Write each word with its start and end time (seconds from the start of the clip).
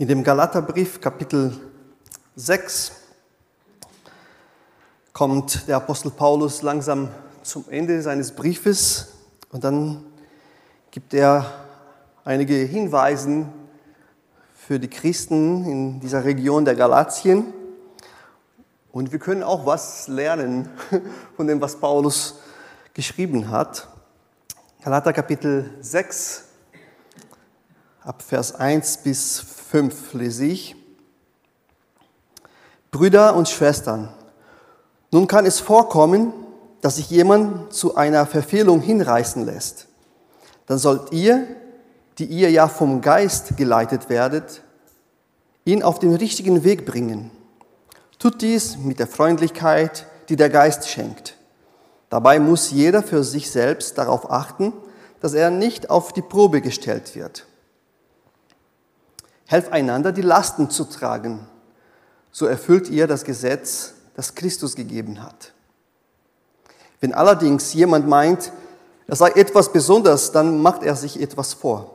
In 0.00 0.06
dem 0.06 0.22
Galaterbrief 0.22 1.00
Kapitel 1.00 1.52
6 2.36 2.92
kommt 5.12 5.66
der 5.66 5.78
Apostel 5.78 6.12
Paulus 6.12 6.62
langsam 6.62 7.08
zum 7.42 7.64
Ende 7.68 8.00
seines 8.00 8.30
Briefes 8.30 9.08
und 9.50 9.64
dann 9.64 10.04
gibt 10.92 11.14
er 11.14 11.52
einige 12.24 12.54
Hinweise 12.54 13.46
für 14.54 14.78
die 14.78 14.86
Christen 14.86 15.64
in 15.64 15.98
dieser 15.98 16.24
Region 16.24 16.64
der 16.64 16.76
Galatien. 16.76 17.52
Und 18.92 19.10
wir 19.10 19.18
können 19.18 19.42
auch 19.42 19.66
was 19.66 20.06
lernen 20.06 20.68
von 21.36 21.48
dem, 21.48 21.60
was 21.60 21.74
Paulus 21.74 22.38
geschrieben 22.94 23.50
hat. 23.50 23.88
Galater 24.80 25.12
Kapitel 25.12 25.68
6, 25.80 26.44
ab 28.08 28.22
Vers 28.22 28.54
1 28.54 28.98
bis 28.98 29.38
5 29.38 30.14
lese 30.14 30.46
ich. 30.46 30.74
Brüder 32.90 33.36
und 33.36 33.50
Schwestern, 33.50 34.08
nun 35.10 35.26
kann 35.26 35.44
es 35.44 35.60
vorkommen, 35.60 36.32
dass 36.80 36.96
sich 36.96 37.10
jemand 37.10 37.74
zu 37.74 37.96
einer 37.96 38.24
Verfehlung 38.24 38.80
hinreißen 38.80 39.44
lässt. 39.44 39.88
Dann 40.64 40.78
sollt 40.78 41.12
ihr, 41.12 41.46
die 42.16 42.24
ihr 42.24 42.50
ja 42.50 42.68
vom 42.68 43.02
Geist 43.02 43.58
geleitet 43.58 44.08
werdet, 44.08 44.62
ihn 45.66 45.82
auf 45.82 45.98
den 45.98 46.14
richtigen 46.14 46.64
Weg 46.64 46.86
bringen. 46.86 47.30
Tut 48.18 48.40
dies 48.40 48.78
mit 48.78 49.00
der 49.00 49.06
Freundlichkeit, 49.06 50.06
die 50.30 50.36
der 50.36 50.48
Geist 50.48 50.88
schenkt. 50.88 51.36
Dabei 52.08 52.40
muss 52.40 52.70
jeder 52.70 53.02
für 53.02 53.22
sich 53.22 53.50
selbst 53.50 53.98
darauf 53.98 54.30
achten, 54.30 54.72
dass 55.20 55.34
er 55.34 55.50
nicht 55.50 55.90
auf 55.90 56.14
die 56.14 56.22
Probe 56.22 56.62
gestellt 56.62 57.14
wird. 57.14 57.47
Helft 59.48 59.72
einander, 59.72 60.12
die 60.12 60.20
Lasten 60.20 60.68
zu 60.68 60.84
tragen. 60.84 61.40
So 62.30 62.44
erfüllt 62.44 62.90
ihr 62.90 63.06
das 63.06 63.24
Gesetz, 63.24 63.94
das 64.14 64.34
Christus 64.34 64.76
gegeben 64.76 65.22
hat. 65.22 65.54
Wenn 67.00 67.14
allerdings 67.14 67.72
jemand 67.72 68.06
meint, 68.06 68.52
er 69.06 69.16
sei 69.16 69.30
etwas 69.30 69.72
Besonderes, 69.72 70.32
dann 70.32 70.60
macht 70.60 70.82
er 70.82 70.94
sich 70.96 71.18
etwas 71.18 71.54
vor. 71.54 71.94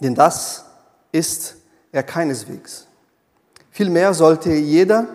Denn 0.00 0.14
das 0.14 0.64
ist 1.12 1.56
er 1.92 2.02
keineswegs. 2.02 2.86
Vielmehr 3.70 4.14
sollte 4.14 4.50
jeder 4.54 5.06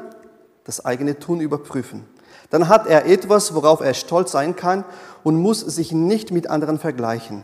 das 0.63 0.85
eigene 0.85 1.17
Tun 1.17 1.41
überprüfen. 1.41 2.05
Dann 2.51 2.69
hat 2.69 2.85
er 2.85 3.07
etwas, 3.07 3.55
worauf 3.55 3.81
er 3.81 3.95
stolz 3.95 4.31
sein 4.31 4.55
kann 4.55 4.85
und 5.23 5.37
muss 5.37 5.61
sich 5.61 5.91
nicht 5.91 6.29
mit 6.29 6.51
anderen 6.51 6.77
vergleichen. 6.77 7.43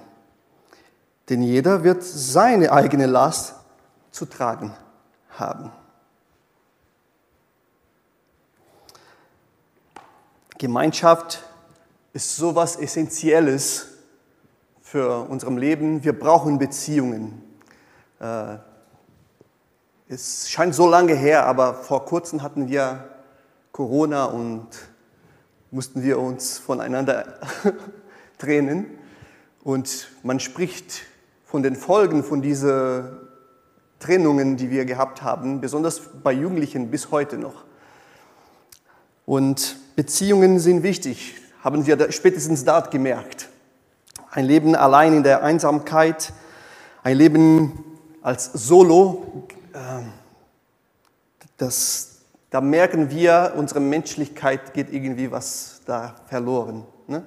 Denn 1.30 1.44
jeder 1.44 1.84
wird 1.84 2.04
seine 2.04 2.72
eigene 2.72 3.06
Last 3.06 3.54
zu 4.10 4.26
tragen 4.26 4.74
haben. 5.30 5.72
Gemeinschaft 10.58 11.44
ist 12.14 12.36
sowas 12.36 12.76
Essentielles 12.76 13.88
für 14.82 15.22
unserem 15.30 15.58
Leben. 15.58 16.04
Wir 16.04 16.18
brauchen 16.18 16.58
Beziehungen. 16.58 17.44
Äh, 18.20 18.58
es 20.08 20.50
scheint 20.50 20.74
so 20.74 20.90
lange 20.90 21.14
her, 21.14 21.46
aber 21.46 21.76
vor 21.76 22.06
kurzem 22.06 22.42
hatten 22.42 22.68
wir 22.68 23.08
Corona 23.72 24.26
und 24.26 24.68
mussten 25.70 26.02
wir 26.02 26.18
uns 26.18 26.58
voneinander 26.58 27.40
trennen. 28.40 28.88
Und 29.64 30.10
man 30.24 30.40
spricht 30.40 31.04
von 31.50 31.64
den 31.64 31.76
Folgen 31.76 32.24
von 32.24 32.44
diesen 32.44 33.10
Trennungen, 34.00 34.56
die 34.56 34.70
wir 34.70 34.86
gehabt 34.86 35.24
haben, 35.24 35.62
besonders 35.62 36.00
bei 36.22 36.32
Jugendlichen 36.32 36.92
bis 36.92 37.10
heute 37.10 37.40
noch. 37.40 37.66
Und 39.26 39.78
Beziehungen 39.96 40.60
sind 40.60 40.84
wichtig, 40.84 41.34
haben 41.64 41.88
wir 41.88 42.12
spätestens 42.12 42.66
dort 42.66 42.92
gemerkt. 42.92 43.50
Ein 44.30 44.46
Leben 44.46 44.76
allein 44.76 45.14
in 45.14 45.24
der 45.24 45.44
Einsamkeit, 45.44 46.34
ein 47.02 47.18
Leben 47.18 47.84
als 48.22 48.54
Solo, 48.54 49.48
ähm, 49.74 50.14
das, 51.58 52.20
da 52.52 52.62
merken 52.62 53.10
wir, 53.10 53.54
unsere 53.58 53.80
Menschlichkeit 53.80 54.76
geht 54.76 54.94
irgendwie 54.94 55.32
was 55.32 55.82
da 55.88 56.16
verloren. 56.28 56.86
Ne? 57.08 57.24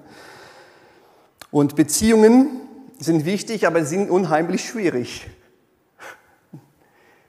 Und 1.50 1.75
Beziehungen 1.75 2.69
sind 2.99 3.25
wichtig, 3.25 3.67
aber 3.67 3.85
sind 3.85 4.11
unheimlich 4.11 4.65
schwierig. 4.65 5.27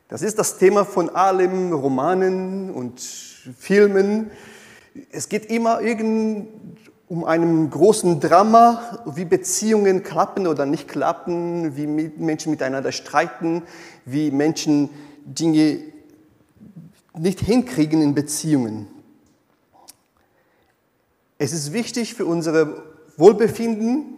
Das 0.07 0.21
ist 0.21 0.37
das 0.37 0.57
Thema 0.57 0.85
von 0.85 1.09
allem 1.09 1.73
Romanen 1.73 2.69
und 2.69 2.99
Filmen. 2.99 4.31
Es 5.11 5.27
geht 5.27 5.47
immer 5.47 5.79
um 7.07 7.23
einen 7.23 7.69
großen 7.69 8.19
Drama, 8.19 9.01
wie 9.05 9.25
Beziehungen 9.25 10.03
klappen 10.03 10.47
oder 10.47 10.65
nicht 10.65 10.87
klappen, 10.87 11.75
wie 11.75 11.87
Menschen 11.87 12.51
miteinander 12.51 12.91
streiten, 12.91 13.63
wie 14.05 14.31
Menschen 14.31 14.89
Dinge 15.25 15.79
nicht 17.17 17.39
hinkriegen 17.39 18.01
in 18.01 18.13
Beziehungen. 18.13 18.87
Es 21.37 21.53
ist 21.53 21.73
wichtig 21.73 22.13
für 22.13 22.25
unser 22.25 22.83
Wohlbefinden, 23.17 24.15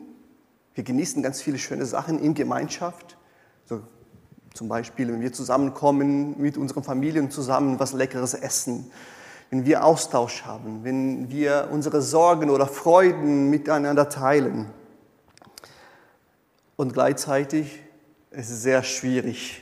wir 0.75 0.83
genießen 0.83 1.23
ganz 1.23 1.41
viele 1.41 1.57
schöne 1.57 1.85
Sachen 1.85 2.19
in 2.19 2.33
Gemeinschaft. 2.33 3.17
So, 3.63 3.81
zum 4.53 4.67
Beispiel, 4.67 5.07
wenn 5.07 5.21
wir 5.21 5.33
zusammenkommen, 5.33 6.39
mit 6.39 6.57
unseren 6.57 6.83
Familien 6.83 7.31
zusammen 7.31 7.79
was 7.79 7.93
Leckeres 7.93 8.33
essen. 8.33 8.91
Wenn 9.49 9.65
wir 9.65 9.85
Austausch 9.85 10.43
haben, 10.43 10.83
wenn 10.83 11.29
wir 11.29 11.69
unsere 11.71 12.01
Sorgen 12.01 12.49
oder 12.49 12.67
Freuden 12.67 13.49
miteinander 13.49 14.09
teilen. 14.09 14.69
Und 16.75 16.93
gleichzeitig 16.93 17.81
ist 18.31 18.49
es 18.49 18.61
sehr 18.63 18.83
schwierig. 18.83 19.61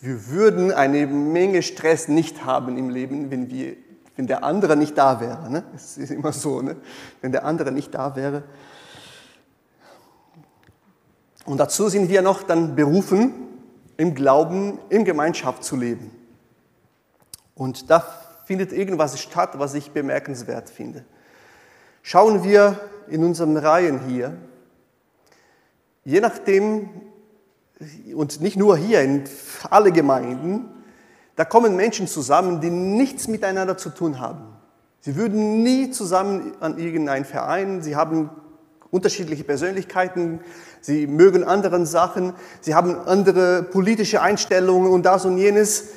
Wir 0.00 0.28
würden 0.28 0.70
eine 0.70 1.06
Menge 1.08 1.62
Stress 1.62 2.06
nicht 2.06 2.44
haben 2.44 2.78
im 2.78 2.90
Leben, 2.90 3.32
wenn, 3.32 3.50
wir, 3.50 3.74
wenn 4.14 4.28
der 4.28 4.44
andere 4.44 4.76
nicht 4.76 4.96
da 4.96 5.20
wäre. 5.20 5.50
Ne? 5.50 5.64
Es 5.74 5.98
ist 5.98 6.10
immer 6.10 6.32
so, 6.32 6.62
ne? 6.62 6.76
wenn 7.20 7.32
der 7.32 7.44
andere 7.44 7.72
nicht 7.72 7.94
da 7.94 8.14
wäre. 8.14 8.44
Und 11.44 11.58
dazu 11.58 11.88
sind 11.88 12.08
wir 12.08 12.22
noch 12.22 12.42
dann 12.42 12.74
berufen, 12.74 13.32
im 13.96 14.14
Glauben, 14.14 14.78
in 14.88 15.04
Gemeinschaft 15.04 15.62
zu 15.64 15.76
leben. 15.76 16.10
Und 17.54 17.90
da 17.90 18.04
findet 18.44 18.72
irgendwas 18.72 19.18
statt, 19.20 19.58
was 19.58 19.74
ich 19.74 19.92
bemerkenswert 19.92 20.68
finde. 20.68 21.04
Schauen 22.02 22.44
wir 22.44 22.80
in 23.08 23.24
unseren 23.24 23.56
Reihen 23.56 24.06
hier, 24.06 24.36
je 26.04 26.20
nachdem, 26.20 26.88
und 28.14 28.40
nicht 28.40 28.56
nur 28.56 28.76
hier, 28.76 29.02
in 29.02 29.24
alle 29.70 29.92
Gemeinden, 29.92 30.68
da 31.36 31.44
kommen 31.44 31.76
Menschen 31.76 32.06
zusammen, 32.06 32.60
die 32.60 32.70
nichts 32.70 33.28
miteinander 33.28 33.76
zu 33.76 33.90
tun 33.90 34.20
haben. 34.20 34.44
Sie 35.00 35.16
würden 35.16 35.62
nie 35.62 35.90
zusammen 35.90 36.52
an 36.60 36.78
irgendeinen 36.78 37.24
Verein, 37.24 37.82
sie 37.82 37.96
haben 37.96 38.30
unterschiedliche 38.94 39.42
Persönlichkeiten, 39.42 40.40
sie 40.80 41.08
mögen 41.08 41.42
andere 41.42 41.84
Sachen, 41.84 42.32
sie 42.60 42.76
haben 42.76 42.96
andere 42.96 43.64
politische 43.64 44.22
Einstellungen 44.22 44.90
und 44.90 45.02
das 45.02 45.24
und 45.24 45.36
jenes. 45.36 45.88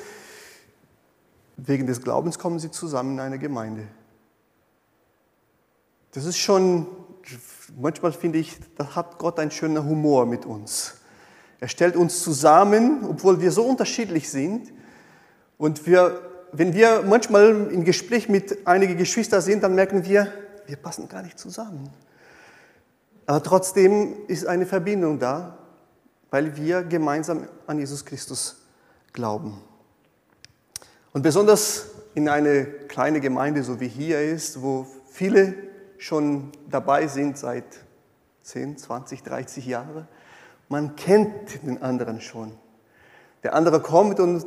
Wegen 1.56 1.86
des 1.86 2.02
Glaubens 2.02 2.40
kommen 2.40 2.58
sie 2.58 2.72
zusammen 2.72 3.14
in 3.14 3.20
eine 3.20 3.38
Gemeinde. 3.38 3.84
Das 6.10 6.24
ist 6.24 6.38
schon, 6.38 6.88
manchmal 7.80 8.12
finde 8.12 8.38
ich, 8.38 8.58
da 8.76 8.96
hat 8.96 9.18
Gott 9.18 9.38
einen 9.38 9.52
schönen 9.52 9.84
Humor 9.84 10.26
mit 10.26 10.44
uns. 10.44 10.94
Er 11.60 11.68
stellt 11.68 11.94
uns 11.94 12.22
zusammen, 12.22 13.04
obwohl 13.08 13.40
wir 13.40 13.52
so 13.52 13.64
unterschiedlich 13.64 14.28
sind. 14.28 14.72
Und 15.56 15.86
wir, 15.86 16.20
wenn 16.50 16.74
wir 16.74 17.04
manchmal 17.06 17.70
im 17.70 17.84
Gespräch 17.84 18.28
mit 18.28 18.66
einigen 18.66 18.96
Geschwistern 18.96 19.40
sind, 19.40 19.62
dann 19.62 19.76
merken 19.76 20.04
wir, 20.04 20.32
wir 20.66 20.76
passen 20.76 21.08
gar 21.08 21.22
nicht 21.22 21.38
zusammen. 21.38 21.90
Aber 23.28 23.42
trotzdem 23.42 24.14
ist 24.26 24.46
eine 24.46 24.64
Verbindung 24.64 25.18
da, 25.18 25.58
weil 26.30 26.56
wir 26.56 26.82
gemeinsam 26.82 27.46
an 27.66 27.78
Jesus 27.78 28.06
Christus 28.06 28.56
glauben. 29.12 29.60
Und 31.12 31.20
besonders 31.20 31.90
in 32.14 32.30
eine 32.30 32.64
kleine 32.64 33.20
Gemeinde, 33.20 33.62
so 33.62 33.80
wie 33.80 33.88
hier 33.88 34.18
ist, 34.22 34.62
wo 34.62 34.86
viele 35.10 35.52
schon 35.98 36.52
dabei 36.70 37.06
sind 37.06 37.36
seit 37.36 37.66
10, 38.44 38.78
20, 38.78 39.22
30 39.22 39.66
Jahren, 39.66 40.08
man 40.70 40.96
kennt 40.96 41.62
den 41.66 41.82
anderen 41.82 42.22
schon. 42.22 42.52
Der 43.42 43.52
andere 43.52 43.80
kommt 43.80 44.20
und 44.20 44.46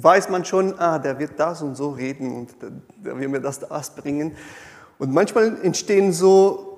weiß 0.00 0.30
man 0.30 0.46
schon, 0.46 0.78
ah, 0.78 0.98
der 0.98 1.18
wird 1.18 1.38
das 1.38 1.60
und 1.60 1.74
so 1.74 1.90
reden 1.90 2.34
und 2.34 2.56
der 3.04 3.20
wird 3.20 3.30
mir 3.30 3.42
das, 3.42 3.60
das 3.60 3.94
bringen. 3.94 4.34
Und 4.98 5.12
manchmal 5.12 5.58
entstehen 5.62 6.10
so 6.10 6.73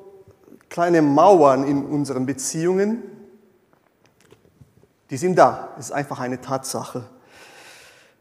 kleine 0.69 1.03
Mauern 1.03 1.65
in 1.65 1.85
unseren 1.85 2.27
Beziehungen. 2.27 3.03
Die 5.11 5.17
sind 5.17 5.37
da. 5.37 5.75
Ist 5.79 5.93
einfach 5.93 6.21
eine 6.21 6.41
Tatsache. 6.41 7.05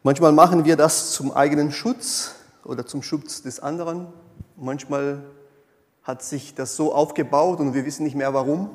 Manchmal 0.04 0.32
machen 0.32 0.66
wir 0.66 0.76
das 0.76 1.12
zum 1.12 1.32
eigenen 1.32 1.72
Schutz 1.72 2.36
oder 2.64 2.86
zum 2.86 3.02
Schutz 3.02 3.42
des 3.42 3.60
anderen. 3.60 4.08
Manchmal 4.56 5.24
hat 6.04 6.22
sich 6.22 6.54
das 6.54 6.76
so 6.76 6.94
aufgebaut 6.94 7.60
und 7.60 7.74
wir 7.74 7.86
wissen 7.86 8.04
nicht 8.04 8.16
mehr 8.16 8.34
warum. 8.34 8.70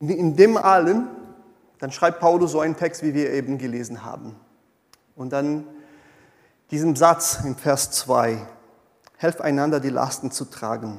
In 0.00 0.36
dem 0.36 0.56
allem, 0.56 1.08
dann 1.78 1.92
schreibt 1.92 2.20
Paulus 2.20 2.52
so 2.52 2.60
einen 2.60 2.76
Text, 2.76 3.02
wie 3.02 3.14
wir 3.14 3.32
eben 3.32 3.58
gelesen 3.58 4.04
haben. 4.04 4.36
Und 5.14 5.32
dann 5.32 5.66
diesem 6.70 6.94
Satz 6.96 7.40
im 7.44 7.56
Vers 7.56 7.90
2, 7.92 8.46
helft 9.16 9.40
einander 9.40 9.80
die 9.80 9.90
Lasten 9.90 10.30
zu 10.30 10.44
tragen. 10.44 10.98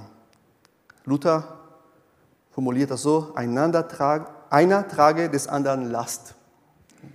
Luther 1.05 1.57
formuliert 2.51 2.91
das 2.91 3.01
so, 3.01 3.33
einander 3.35 3.87
trage, 3.87 4.27
einer 4.49 4.87
trage 4.87 5.29
des 5.29 5.47
anderen 5.47 5.89
Last. 5.89 6.35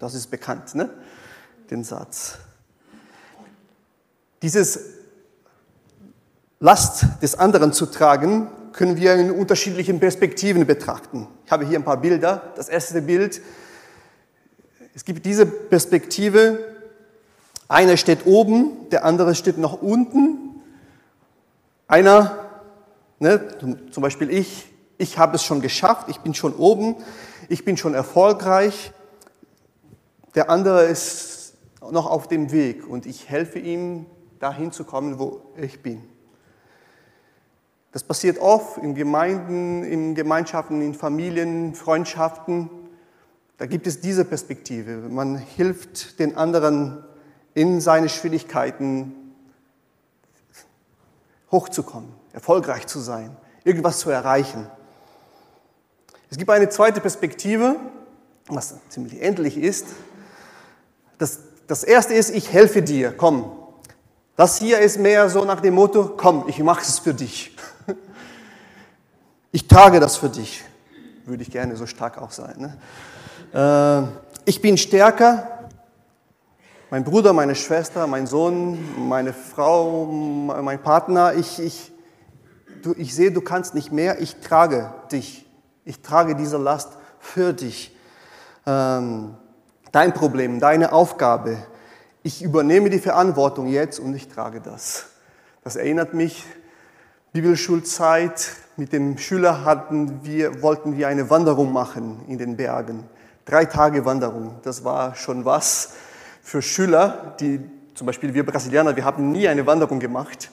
Das 0.00 0.14
ist 0.14 0.30
bekannt, 0.30 0.74
ne? 0.74 0.90
den 1.70 1.84
Satz. 1.84 2.38
Dieses 4.42 4.80
Last 6.58 7.04
des 7.22 7.38
anderen 7.38 7.72
zu 7.72 7.86
tragen, 7.86 8.48
können 8.72 8.96
wir 8.96 9.14
in 9.14 9.30
unterschiedlichen 9.30 10.00
Perspektiven 10.00 10.66
betrachten. 10.66 11.28
Ich 11.46 11.50
habe 11.50 11.64
hier 11.64 11.78
ein 11.78 11.84
paar 11.84 11.96
Bilder. 11.96 12.52
Das 12.56 12.68
erste 12.68 13.00
Bild, 13.00 13.40
es 14.94 15.04
gibt 15.04 15.24
diese 15.24 15.46
Perspektive, 15.46 16.75
einer 17.68 17.96
steht 17.96 18.26
oben, 18.26 18.88
der 18.90 19.04
andere 19.04 19.34
steht 19.34 19.58
noch 19.58 19.82
unten. 19.82 20.62
Einer, 21.88 22.38
ne, 23.18 23.48
zum 23.90 24.02
Beispiel 24.02 24.30
ich, 24.30 24.66
ich 24.98 25.18
habe 25.18 25.36
es 25.36 25.42
schon 25.42 25.60
geschafft, 25.60 26.08
ich 26.08 26.20
bin 26.20 26.34
schon 26.34 26.54
oben, 26.54 26.96
ich 27.48 27.64
bin 27.64 27.76
schon 27.76 27.94
erfolgreich. 27.94 28.92
Der 30.34 30.50
andere 30.50 30.84
ist 30.84 31.54
noch 31.90 32.06
auf 32.06 32.28
dem 32.28 32.52
Weg 32.52 32.86
und 32.88 33.06
ich 33.06 33.28
helfe 33.28 33.58
ihm, 33.58 34.06
dahin 34.38 34.70
zu 34.70 34.84
kommen, 34.84 35.18
wo 35.18 35.40
ich 35.56 35.82
bin. 35.82 36.02
Das 37.92 38.04
passiert 38.04 38.38
oft 38.38 38.76
in 38.78 38.94
Gemeinden, 38.94 39.82
in 39.82 40.14
Gemeinschaften, 40.14 40.82
in 40.82 40.92
Familien, 40.92 41.74
Freundschaften. 41.74 42.68
Da 43.56 43.64
gibt 43.64 43.86
es 43.86 44.00
diese 44.00 44.26
Perspektive. 44.26 45.08
Man 45.08 45.38
hilft 45.38 46.18
den 46.18 46.36
anderen 46.36 47.02
in 47.56 47.80
seine 47.80 48.10
Schwierigkeiten 48.10 49.14
hochzukommen, 51.50 52.12
erfolgreich 52.34 52.86
zu 52.86 53.00
sein, 53.00 53.34
irgendwas 53.64 53.98
zu 53.98 54.10
erreichen. 54.10 54.66
Es 56.30 56.36
gibt 56.36 56.50
eine 56.50 56.68
zweite 56.68 57.00
Perspektive, 57.00 57.76
was 58.46 58.74
ziemlich 58.90 59.22
endlich 59.22 59.56
ist. 59.56 59.86
Das, 61.16 61.38
das 61.66 61.82
erste 61.82 62.12
ist, 62.12 62.28
ich 62.28 62.52
helfe 62.52 62.82
dir, 62.82 63.16
komm. 63.16 63.50
Das 64.36 64.58
hier 64.58 64.80
ist 64.80 64.98
mehr 64.98 65.30
so 65.30 65.46
nach 65.46 65.62
dem 65.62 65.74
Motto, 65.74 66.12
komm, 66.14 66.44
ich 66.48 66.58
mache 66.58 66.82
es 66.82 66.98
für 66.98 67.14
dich. 67.14 67.56
Ich 69.50 69.66
trage 69.66 70.00
das 70.00 70.18
für 70.18 70.28
dich. 70.28 70.62
Würde 71.24 71.42
ich 71.42 71.50
gerne 71.50 71.76
so 71.76 71.86
stark 71.86 72.18
auch 72.18 72.30
sein. 72.30 72.76
Ne? 73.54 74.08
Äh, 74.14 74.30
ich 74.44 74.60
bin 74.60 74.76
stärker. 74.76 75.55
Mein 76.88 77.02
Bruder, 77.02 77.32
meine 77.32 77.56
Schwester, 77.56 78.06
mein 78.06 78.28
Sohn, 78.28 78.78
meine 79.08 79.32
Frau, 79.32 80.06
mein 80.06 80.80
Partner, 80.80 81.34
ich, 81.34 81.58
ich, 81.58 81.92
du, 82.80 82.94
ich 82.96 83.12
sehe, 83.12 83.32
du 83.32 83.40
kannst 83.40 83.74
nicht 83.74 83.90
mehr. 83.90 84.20
Ich 84.20 84.36
trage 84.36 84.94
dich. 85.10 85.44
Ich 85.84 86.00
trage 86.00 86.36
diese 86.36 86.58
Last 86.58 86.90
für 87.18 87.52
dich. 87.52 87.92
Ähm, 88.66 89.34
dein 89.90 90.14
Problem, 90.14 90.60
deine 90.60 90.92
Aufgabe. 90.92 91.58
Ich 92.22 92.40
übernehme 92.40 92.88
die 92.88 93.00
Verantwortung 93.00 93.66
jetzt 93.66 93.98
und 93.98 94.14
ich 94.14 94.28
trage 94.28 94.60
das. 94.60 95.06
Das 95.64 95.74
erinnert 95.74 96.14
mich, 96.14 96.44
Bibelschulzeit, 97.32 98.48
mit 98.76 98.92
dem 98.92 99.18
Schüler 99.18 99.64
hatten 99.64 100.20
wir, 100.22 100.62
wollten 100.62 100.96
wir 100.96 101.08
eine 101.08 101.30
Wanderung 101.30 101.72
machen 101.72 102.20
in 102.28 102.38
den 102.38 102.56
Bergen. 102.56 103.02
Drei 103.44 103.64
Tage 103.64 104.04
Wanderung. 104.04 104.60
Das 104.62 104.84
war 104.84 105.16
schon 105.16 105.44
was 105.44 105.94
für 106.46 106.62
Schüler, 106.62 107.34
die, 107.40 107.58
zum 107.96 108.06
Beispiel 108.06 108.32
wir 108.32 108.46
Brasilianer, 108.46 108.94
wir 108.94 109.04
haben 109.04 109.32
nie 109.32 109.48
eine 109.48 109.66
Wanderung 109.66 109.98
gemacht. 109.98 110.48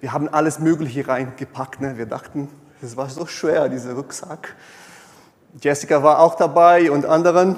Wir 0.00 0.12
haben 0.12 0.28
alles 0.28 0.58
Mögliche 0.58 1.08
reingepackt. 1.08 1.80
Ne? 1.80 1.96
Wir 1.96 2.04
dachten, 2.04 2.50
das 2.82 2.98
war 2.98 3.08
so 3.08 3.24
schwer, 3.24 3.70
dieser 3.70 3.94
Rucksack. 3.94 4.54
Jessica 5.58 6.02
war 6.02 6.20
auch 6.20 6.34
dabei 6.34 6.90
und 6.90 7.06
anderen. 7.06 7.56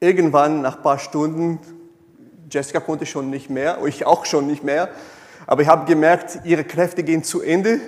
Irgendwann, 0.00 0.60
nach 0.60 0.78
ein 0.78 0.82
paar 0.82 0.98
Stunden, 0.98 1.60
Jessica 2.50 2.80
konnte 2.80 3.06
schon 3.06 3.30
nicht 3.30 3.48
mehr, 3.48 3.78
ich 3.86 4.04
auch 4.04 4.24
schon 4.24 4.48
nicht 4.48 4.64
mehr, 4.64 4.88
aber 5.46 5.62
ich 5.62 5.68
habe 5.68 5.86
gemerkt, 5.86 6.40
ihre 6.42 6.64
Kräfte 6.64 7.04
gehen 7.04 7.22
zu 7.22 7.42
Ende. 7.42 7.78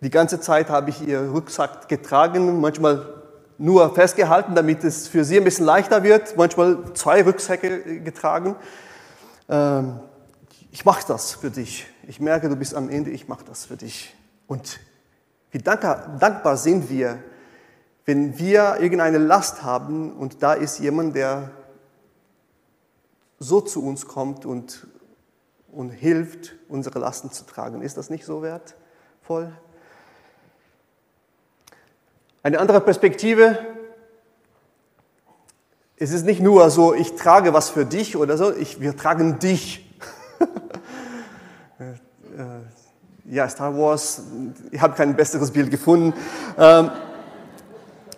Die 0.00 0.10
ganze 0.10 0.40
Zeit 0.40 0.70
habe 0.70 0.88
ich 0.88 1.06
ihr 1.06 1.20
Rucksack 1.20 1.86
getragen, 1.90 2.62
manchmal 2.62 3.15
nur 3.58 3.94
festgehalten, 3.94 4.54
damit 4.54 4.84
es 4.84 5.08
für 5.08 5.24
sie 5.24 5.38
ein 5.38 5.44
bisschen 5.44 5.66
leichter 5.66 6.02
wird, 6.02 6.36
manchmal 6.36 6.92
zwei 6.94 7.22
Rucksäcke 7.22 8.00
getragen. 8.00 8.56
Ähm, 9.48 10.00
ich 10.70 10.84
mache 10.84 11.04
das 11.08 11.32
für 11.32 11.50
dich. 11.50 11.86
Ich 12.06 12.20
merke, 12.20 12.48
du 12.48 12.56
bist 12.56 12.74
am 12.74 12.90
Ende, 12.90 13.10
ich 13.10 13.28
mache 13.28 13.44
das 13.44 13.64
für 13.64 13.76
dich. 13.76 14.14
Und 14.46 14.78
wie 15.50 15.58
dankbar 15.58 16.56
sind 16.56 16.90
wir, 16.90 17.18
wenn 18.04 18.38
wir 18.38 18.76
irgendeine 18.80 19.18
Last 19.18 19.62
haben 19.62 20.12
und 20.12 20.42
da 20.42 20.52
ist 20.52 20.78
jemand, 20.78 21.16
der 21.16 21.50
so 23.38 23.60
zu 23.60 23.84
uns 23.84 24.06
kommt 24.06 24.46
und, 24.46 24.86
und 25.72 25.90
hilft, 25.90 26.54
unsere 26.68 26.98
Lasten 26.98 27.30
zu 27.30 27.44
tragen. 27.44 27.82
Ist 27.82 27.96
das 27.96 28.10
nicht 28.10 28.24
so 28.24 28.42
wertvoll? 28.42 29.52
Eine 32.46 32.60
andere 32.60 32.80
Perspektive, 32.80 33.58
es 35.96 36.12
ist 36.12 36.24
nicht 36.24 36.40
nur 36.40 36.70
so, 36.70 36.94
ich 36.94 37.16
trage 37.16 37.52
was 37.52 37.70
für 37.70 37.84
dich 37.84 38.16
oder 38.16 38.36
so, 38.36 38.54
ich, 38.54 38.80
wir 38.80 38.96
tragen 38.96 39.40
dich. 39.40 39.84
Ja, 43.28 43.48
Star 43.48 43.76
Wars, 43.76 44.22
ich 44.70 44.80
habe 44.80 44.94
kein 44.94 45.16
besseres 45.16 45.50
Bild 45.50 45.72
gefunden. 45.72 46.14
Ähm, 46.56 46.92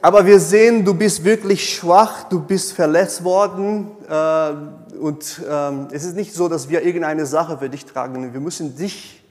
aber 0.03 0.27
wir 0.27 0.39
sehen, 0.41 0.85
du 0.85 0.93
bist 0.93 1.25
wirklich 1.25 1.75
schwach, 1.75 2.25
du 2.25 2.39
bist 2.39 2.75
verletzt 2.75 3.25
worden. 3.25 3.91
Äh, 4.07 4.97
und 4.99 5.41
ähm, 5.49 5.89
es 5.91 6.05
ist 6.05 6.17
nicht 6.17 6.35
so, 6.35 6.49
dass 6.49 6.69
wir 6.69 6.83
irgendeine 6.83 7.25
Sache 7.25 7.57
für 7.57 7.71
dich 7.71 7.87
tragen. 7.87 8.35
Wir 8.35 8.41
müssen 8.41 8.77
dich, 8.77 9.25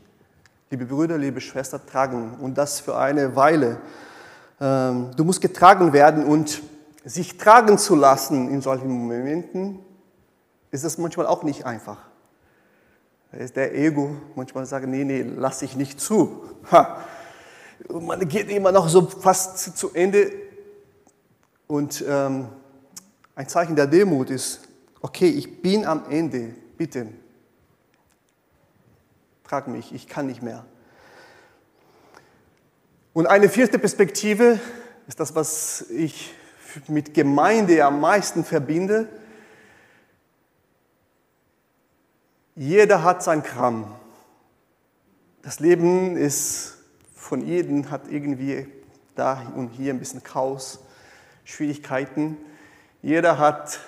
liebe 0.71 0.85
Brüder, 0.85 1.19
liebe 1.19 1.39
Schwester, 1.39 1.79
tragen. 1.85 2.37
Und 2.41 2.57
das 2.57 2.79
für 2.79 2.97
eine 2.97 3.35
Weile. 3.35 3.77
Ähm, 4.59 5.11
du 5.15 5.23
musst 5.23 5.41
getragen 5.41 5.93
werden 5.93 6.25
und 6.25 6.61
sich 7.05 7.37
tragen 7.37 7.77
zu 7.77 7.95
lassen 7.95 8.49
in 8.49 8.61
solchen 8.61 8.89
Momenten, 8.89 9.79
ist 10.71 10.83
das 10.83 10.97
manchmal 10.97 11.27
auch 11.27 11.43
nicht 11.43 11.65
einfach. 11.65 11.97
Da 13.31 13.37
ist 13.37 13.55
der 13.55 13.75
Ego 13.75 14.15
manchmal 14.35 14.65
sagt, 14.65 14.87
nee, 14.87 15.03
nee, 15.03 15.21
lass 15.21 15.61
ich 15.61 15.75
nicht 15.75 15.99
zu. 15.99 16.43
Ha. 16.71 17.03
Man 17.89 18.27
geht 18.27 18.49
immer 18.49 18.71
noch 18.71 18.89
so 18.89 19.05
fast 19.05 19.77
zu 19.77 19.93
Ende 19.93 20.31
und 21.67 22.03
ähm, 22.07 22.47
ein 23.35 23.47
Zeichen 23.47 23.75
der 23.75 23.87
Demut 23.87 24.29
ist, 24.29 24.61
okay, 25.01 25.29
ich 25.29 25.61
bin 25.61 25.85
am 25.85 26.09
Ende, 26.09 26.55
bitte, 26.77 27.07
trag 29.43 29.67
mich, 29.67 29.93
ich 29.93 30.07
kann 30.07 30.25
nicht 30.25 30.41
mehr. 30.41 30.65
Und 33.17 33.25
eine 33.25 33.49
vierte 33.49 33.79
Perspektive 33.79 34.59
ist 35.07 35.19
das, 35.19 35.33
was 35.33 35.89
ich 35.89 36.35
mit 36.87 37.15
Gemeinde 37.15 37.83
am 37.83 37.99
meisten 37.99 38.43
verbinde. 38.43 39.09
Jeder 42.55 43.03
hat 43.03 43.23
sein 43.23 43.41
Kram. 43.41 43.91
Das 45.41 45.59
Leben 45.59 46.15
ist 46.15 46.77
von 47.15 47.41
jedem, 47.41 47.89
hat 47.89 48.03
irgendwie 48.07 48.67
da 49.15 49.51
und 49.55 49.69
hier 49.69 49.95
ein 49.95 49.97
bisschen 49.99 50.21
Chaos. 50.21 50.77
Schwierigkeiten. 51.43 52.37
Jeder 53.01 53.39
hat, 53.39 53.79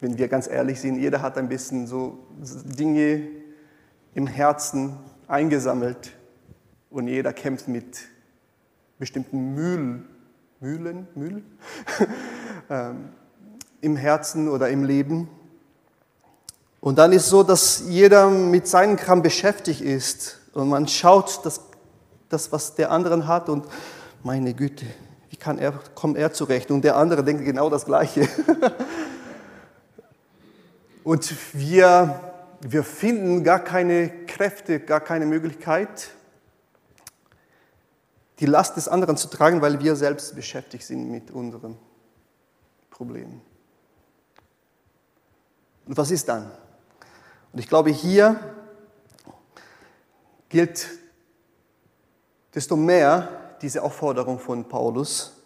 wenn 0.00 0.18
wir 0.18 0.28
ganz 0.28 0.48
ehrlich 0.48 0.82
sind, 0.82 0.98
jeder 0.98 1.22
hat 1.22 1.38
ein 1.38 1.48
bisschen 1.48 1.86
so 1.86 2.18
Dinge 2.42 3.26
im 4.12 4.26
Herzen 4.26 4.98
eingesammelt 5.28 6.12
und 6.92 7.08
jeder 7.08 7.32
kämpft 7.32 7.68
mit 7.68 7.98
bestimmten 8.98 9.54
Mühl, 9.54 10.02
Mühlen, 10.60 11.08
Mühl, 11.14 11.42
ähm, 12.70 13.08
im 13.80 13.96
Herzen 13.96 14.48
oder 14.48 14.68
im 14.68 14.84
Leben. 14.84 15.28
Und 16.80 16.98
dann 16.98 17.12
ist 17.12 17.28
so, 17.28 17.42
dass 17.42 17.84
jeder 17.88 18.28
mit 18.28 18.68
seinem 18.68 18.96
Kram 18.96 19.22
beschäftigt 19.22 19.80
ist 19.80 20.40
und 20.52 20.68
man 20.68 20.86
schaut 20.86 21.44
das, 21.44 21.60
das, 22.28 22.52
was 22.52 22.74
der 22.74 22.90
andere 22.90 23.26
hat 23.26 23.48
und 23.48 23.66
meine 24.22 24.54
Güte, 24.54 24.86
wie 25.30 25.36
kann 25.36 25.58
er, 25.58 25.72
kommt 25.94 26.16
er 26.16 26.32
zurecht? 26.32 26.70
Und 26.70 26.82
der 26.82 26.96
andere 26.96 27.24
denkt 27.24 27.44
genau 27.44 27.70
das 27.70 27.86
Gleiche. 27.86 28.28
und 31.04 31.34
wir, 31.52 32.20
wir 32.60 32.84
finden 32.84 33.42
gar 33.42 33.60
keine 33.60 34.10
Kräfte, 34.26 34.78
gar 34.78 35.00
keine 35.00 35.26
Möglichkeit, 35.26 36.10
die 38.42 38.46
Last 38.46 38.76
des 38.76 38.88
anderen 38.88 39.16
zu 39.16 39.28
tragen, 39.28 39.62
weil 39.62 39.78
wir 39.78 39.94
selbst 39.94 40.34
beschäftigt 40.34 40.84
sind 40.84 41.08
mit 41.08 41.30
unseren 41.30 41.78
Problemen. 42.90 43.40
Und 45.86 45.96
was 45.96 46.10
ist 46.10 46.28
dann? 46.28 46.50
Und 47.52 47.60
ich 47.60 47.68
glaube, 47.68 47.90
hier 47.90 48.40
gilt 50.48 50.88
desto 52.52 52.74
mehr 52.74 53.28
diese 53.62 53.80
Aufforderung 53.84 54.40
von 54.40 54.68
Paulus, 54.68 55.40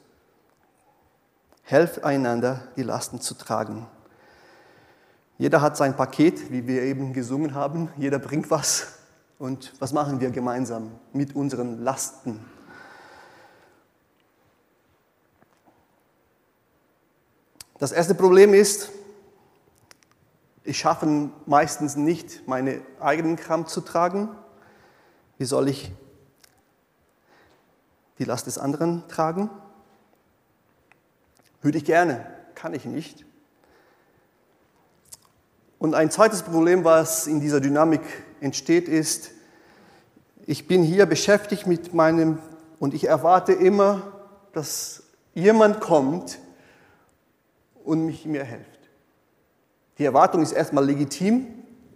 helft 1.64 2.02
einander, 2.02 2.68
die 2.76 2.82
Lasten 2.82 3.20
zu 3.20 3.34
tragen. 3.34 3.86
Jeder 5.36 5.60
hat 5.60 5.76
sein 5.76 5.94
Paket, 5.94 6.50
wie 6.50 6.66
wir 6.66 6.80
eben 6.80 7.12
gesungen 7.12 7.52
haben. 7.52 7.90
Jeder 7.98 8.18
bringt 8.18 8.50
was. 8.50 8.86
Und 9.38 9.74
was 9.80 9.92
machen 9.92 10.18
wir 10.18 10.30
gemeinsam 10.30 10.92
mit 11.12 11.36
unseren 11.36 11.82
Lasten? 11.82 12.55
Das 17.78 17.92
erste 17.92 18.14
Problem 18.14 18.54
ist, 18.54 18.90
ich 20.64 20.78
schaffe 20.78 21.30
meistens 21.44 21.94
nicht, 21.94 22.48
meine 22.48 22.80
eigenen 23.00 23.36
Kram 23.36 23.66
zu 23.66 23.82
tragen. 23.82 24.30
Wie 25.36 25.44
soll 25.44 25.68
ich 25.68 25.92
die 28.18 28.24
Last 28.24 28.46
des 28.46 28.56
anderen 28.56 29.06
tragen? 29.08 29.50
Würde 31.60 31.76
ich 31.76 31.84
gerne, 31.84 32.26
kann 32.54 32.72
ich 32.72 32.86
nicht. 32.86 33.26
Und 35.78 35.94
ein 35.94 36.10
zweites 36.10 36.42
Problem, 36.42 36.82
was 36.82 37.26
in 37.26 37.40
dieser 37.40 37.60
Dynamik 37.60 38.00
entsteht, 38.40 38.88
ist, 38.88 39.32
ich 40.46 40.66
bin 40.66 40.82
hier 40.82 41.04
beschäftigt 41.04 41.66
mit 41.66 41.92
meinem 41.92 42.38
und 42.78 42.94
ich 42.94 43.06
erwarte 43.06 43.52
immer, 43.52 44.00
dass 44.54 45.02
jemand 45.34 45.80
kommt 45.80 46.38
und 47.86 48.04
mich 48.04 48.26
mir 48.26 48.44
hilft. 48.44 48.90
Die 49.98 50.04
Erwartung 50.04 50.42
ist 50.42 50.52
erstmal 50.52 50.84
legitim, 50.84 51.46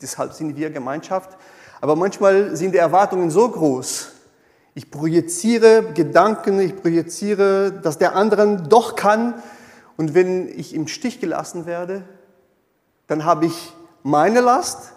deshalb 0.00 0.32
sind 0.32 0.56
wir 0.56 0.70
Gemeinschaft. 0.70 1.37
Aber 1.80 1.97
manchmal 1.97 2.56
sind 2.56 2.73
die 2.73 2.78
Erwartungen 2.78 3.30
so 3.30 3.49
groß. 3.50 4.12
Ich 4.75 4.90
projiziere 4.90 5.92
Gedanken, 5.92 6.61
ich 6.61 6.76
projiziere, 6.76 7.73
dass 7.73 7.99
der 7.99 8.14
andere 8.14 8.56
doch 8.56 8.94
kann. 8.97 9.42
Und 9.97 10.14
wenn 10.14 10.49
ich 10.49 10.75
im 10.75 10.87
Stich 10.87 11.20
gelassen 11.20 11.66
werde, 11.66 12.04
dann 13.06 13.25
habe 13.25 13.47
ich 13.47 13.73
meine 14.02 14.40
Last 14.40 14.92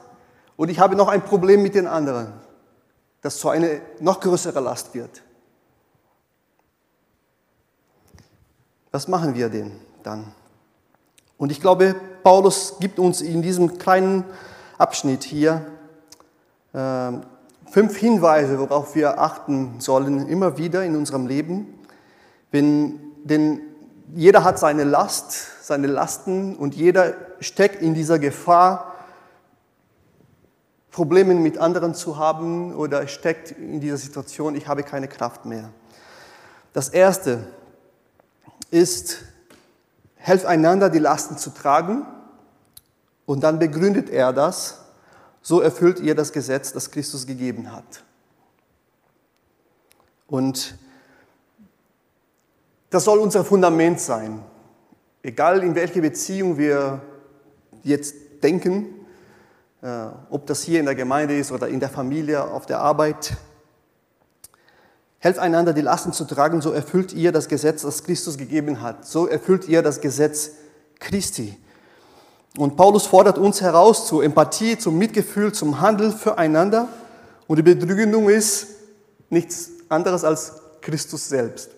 und 0.56 0.70
ich 0.70 0.80
habe 0.80 0.96
noch 0.96 1.08
ein 1.08 1.24
Problem 1.24 1.64
mit 1.64 1.76
den 1.76 1.88
anderen, 1.88 2.32
das 3.22 3.38
zu 3.40 3.50
einer 3.50 3.68
noch 4.00 4.20
größere 4.20 4.60
Last 4.60 4.94
wird. 4.94 5.24
Was 8.92 9.08
machen 9.08 9.34
wir 9.34 9.50
denn 9.50 9.72
dann? 10.04 10.32
Und 11.38 11.52
ich 11.52 11.62
glaube, 11.62 11.96
Paulus 12.24 12.76
gibt 12.80 13.00
uns 13.00 13.22
in 13.22 13.42
diesem 13.42 13.78
kleinen 13.78 14.24
Abschnitt 14.78 15.24
hier 15.24 15.66
äh, 16.74 17.12
fünf 17.72 17.98
Hinweise, 17.98 18.60
worauf 18.60 18.96
wir 18.96 19.20
achten 19.20 19.80
sollen, 19.80 20.28
immer 20.28 20.58
wieder 20.58 20.84
in 20.84 20.96
unserem 20.96 21.28
Leben. 21.28 21.80
Wenn, 22.52 23.00
denn 23.24 23.62
jeder 24.14 24.44
hat 24.44 24.60
seine 24.60 24.84
Last, 24.84 25.66
seine 25.66 25.88
Lasten 25.88 26.56
und 26.56 26.76
jeder 26.76 27.16
steckt 27.40 27.82
in 27.82 27.94
dieser 27.94 28.20
Gefahr, 28.20 28.94
Probleme 30.92 31.34
mit 31.34 31.58
anderen 31.58 31.96
zu 31.96 32.18
haben 32.18 32.76
oder 32.76 33.08
steckt 33.08 33.52
in 33.52 33.82
dieser 33.82 33.98
Situation, 33.98 34.56
ich 34.56 34.68
habe 34.68 34.84
keine 34.84 35.08
Kraft 35.08 35.46
mehr. 35.46 35.70
Das 36.72 36.90
Erste 36.90 37.48
ist, 38.70 39.24
helft 40.24 40.46
einander, 40.46 40.90
die 40.90 41.00
Lasten 41.00 41.38
zu 41.38 41.50
tragen. 41.50 42.06
Und 43.26 43.44
dann 43.44 43.60
begründet 43.60 44.10
er 44.10 44.32
das, 44.32 44.80
so 45.42 45.60
erfüllt 45.60 46.00
ihr 46.00 46.16
das 46.16 46.32
Gesetz, 46.32 46.72
das 46.72 46.92
Christus 46.92 47.28
gegeben 47.28 47.74
hat. 47.74 48.04
Und 50.28 50.78
das 52.90 53.04
soll 53.04 53.20
unser 53.20 53.44
Fundament 53.44 54.00
sein. 54.00 54.42
Egal 55.22 55.62
in 55.62 55.76
welche 55.76 56.02
Beziehung 56.02 56.58
wir 56.58 57.02
jetzt 57.84 58.16
denken, 58.42 59.06
äh, 59.82 60.08
ob 60.30 60.48
das 60.48 60.64
hier 60.64 60.80
in 60.80 60.86
der 60.86 60.96
Gemeinde 60.96 61.38
ist 61.38 61.52
oder 61.52 61.68
in 61.68 61.82
der 61.82 61.90
Familie, 61.90 62.46
auf 62.46 62.66
der 62.66 62.80
Arbeit, 62.80 63.36
Helft 65.24 65.40
einander, 65.40 65.72
die 65.72 65.80
Lasten 65.80 66.12
zu 66.12 66.26
tragen, 66.26 66.60
so 66.60 66.74
erfüllt 66.74 67.14
ihr 67.14 67.32
das 67.32 67.48
Gesetz, 67.48 67.84
das 67.84 68.04
Christus 68.04 68.38
gegeben 68.38 68.82
hat. 68.82 69.08
So 69.08 69.26
erfüllt 69.26 69.70
ihr 69.70 69.82
das 69.82 70.02
Gesetz 70.02 70.52
Christi. 71.00 71.58
Und 72.58 72.76
Paulus 72.76 73.06
fordert 73.06 73.38
uns 73.38 73.62
heraus 73.62 74.06
zu 74.06 74.20
Empathie, 74.20 74.78
zum 74.78 74.98
Mitgefühl, 74.98 75.54
zum 75.54 75.80
Handeln 75.80 76.12
füreinander. 76.12 76.90
Und 77.48 77.56
die 77.56 77.62
Begründung 77.62 78.28
ist 78.28 78.68
nichts 79.30 79.70
anderes 79.88 80.26
als 80.26 80.56
Christus 80.82 81.30
selbst. 81.30 81.70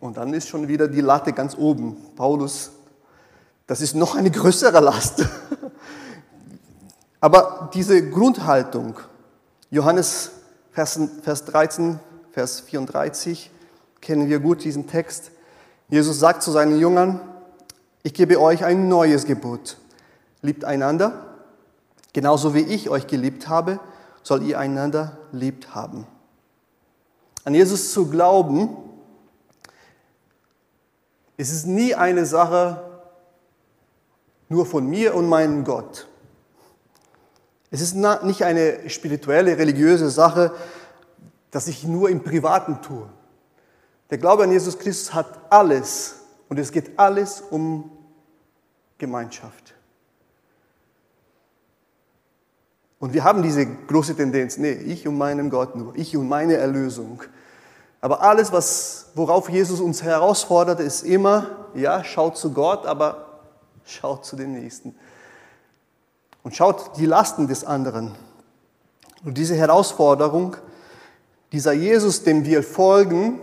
Und 0.00 0.16
dann 0.16 0.32
ist 0.32 0.48
schon 0.48 0.66
wieder 0.66 0.88
die 0.88 1.02
Latte 1.02 1.34
ganz 1.34 1.54
oben. 1.58 1.98
Paulus, 2.16 2.70
das 3.66 3.82
ist 3.82 3.94
noch 3.94 4.14
eine 4.14 4.30
größere 4.30 4.80
Last. 4.80 5.28
Aber 7.20 7.68
diese 7.74 8.08
Grundhaltung, 8.08 8.98
Johannes 9.68 10.30
Vers 10.72 11.44
13, 11.44 12.00
Vers 12.34 12.58
34 12.62 13.48
kennen 14.00 14.28
wir 14.28 14.40
gut 14.40 14.64
diesen 14.64 14.88
Text. 14.88 15.30
Jesus 15.88 16.18
sagt 16.18 16.42
zu 16.42 16.50
seinen 16.50 16.80
Jüngern, 16.80 17.20
ich 18.02 18.12
gebe 18.12 18.40
euch 18.40 18.64
ein 18.64 18.88
neues 18.88 19.24
Gebot. 19.24 19.76
Liebt 20.42 20.64
einander, 20.64 21.36
genauso 22.12 22.52
wie 22.52 22.62
ich 22.62 22.90
euch 22.90 23.06
geliebt 23.06 23.46
habe, 23.46 23.78
soll 24.24 24.42
ihr 24.42 24.58
einander 24.58 25.16
liebt 25.30 25.76
haben. 25.76 26.08
An 27.44 27.54
Jesus 27.54 27.92
zu 27.92 28.10
glauben, 28.10 28.68
es 31.36 31.52
ist 31.52 31.68
nie 31.68 31.94
eine 31.94 32.26
Sache 32.26 32.82
nur 34.48 34.66
von 34.66 34.88
mir 34.88 35.14
und 35.14 35.28
meinem 35.28 35.62
Gott. 35.62 36.08
Es 37.70 37.80
ist 37.80 37.94
nicht 37.94 38.42
eine 38.42 38.90
spirituelle, 38.90 39.56
religiöse 39.56 40.10
Sache, 40.10 40.50
das 41.54 41.68
ich 41.68 41.84
nur 41.84 42.10
im 42.10 42.24
Privaten 42.24 42.82
tue. 42.82 43.08
Der 44.10 44.18
Glaube 44.18 44.42
an 44.42 44.50
Jesus 44.50 44.76
Christus 44.76 45.14
hat 45.14 45.38
alles 45.50 46.16
und 46.48 46.58
es 46.58 46.72
geht 46.72 46.98
alles 46.98 47.44
um 47.48 47.92
Gemeinschaft. 48.98 49.72
Und 52.98 53.12
wir 53.14 53.22
haben 53.22 53.40
diese 53.44 53.64
große 53.66 54.16
Tendenz, 54.16 54.56
nee, 54.56 54.72
ich 54.72 55.06
und 55.06 55.16
meinem 55.16 55.48
Gott 55.48 55.76
nur, 55.76 55.94
ich 55.94 56.16
und 56.16 56.28
meine 56.28 56.54
Erlösung. 56.54 57.22
Aber 58.00 58.22
alles, 58.22 58.50
was, 58.50 59.12
worauf 59.14 59.48
Jesus 59.48 59.78
uns 59.78 60.02
herausfordert, 60.02 60.80
ist 60.80 61.04
immer, 61.04 61.68
ja, 61.74 62.02
schaut 62.02 62.36
zu 62.36 62.52
Gott, 62.52 62.84
aber 62.84 63.42
schaut 63.84 64.24
zu 64.24 64.34
den 64.34 64.54
Nächsten. 64.54 64.96
Und 66.42 66.56
schaut 66.56 66.96
die 66.96 67.06
Lasten 67.06 67.46
des 67.46 67.64
anderen. 67.64 68.10
Und 69.24 69.38
diese 69.38 69.54
Herausforderung 69.54 70.56
dieser 71.54 71.72
Jesus, 71.72 72.24
dem 72.24 72.44
wir 72.44 72.64
folgen, 72.64 73.38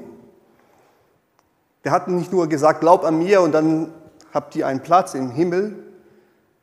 der 1.86 1.94
hat 1.94 2.10
nicht 2.10 2.34
nur 2.34 2.48
gesagt, 2.48 2.82
glaub 2.82 3.06
an 3.06 3.18
mir 3.18 3.40
und 3.40 3.54
dann 3.54 3.94
habt 4.34 4.54
ihr 4.58 4.68
einen 4.68 4.82
Platz 4.82 5.14
im 5.14 5.32
Himmel, 5.32 5.76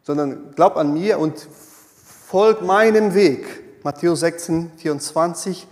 sondern 0.03 0.53
glaub 0.55 0.77
an 0.77 0.93
mir 0.93 1.19
und 1.19 1.49
folg 2.27 2.61
meinem 2.61 3.15
Weg. 3.15 3.47
Matthäus 3.83 4.21
16, 4.21 4.73
24, 4.77 5.67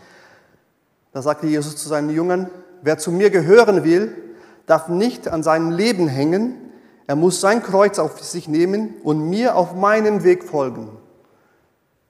da 1.12 1.20
sagte 1.20 1.46
Jesus 1.46 1.76
zu 1.76 1.90
seinen 1.90 2.08
Jüngern, 2.08 2.48
wer 2.80 2.96
zu 2.96 3.12
mir 3.12 3.28
gehören 3.28 3.84
will, 3.84 4.16
darf 4.64 4.88
nicht 4.88 5.28
an 5.28 5.42
seinem 5.42 5.72
Leben 5.72 6.08
hängen, 6.08 6.54
er 7.06 7.16
muss 7.16 7.42
sein 7.42 7.62
Kreuz 7.62 7.98
auf 7.98 8.24
sich 8.24 8.48
nehmen 8.48 8.94
und 9.04 9.28
mir 9.28 9.56
auf 9.56 9.74
meinem 9.74 10.24
Weg 10.24 10.42
folgen. 10.42 10.88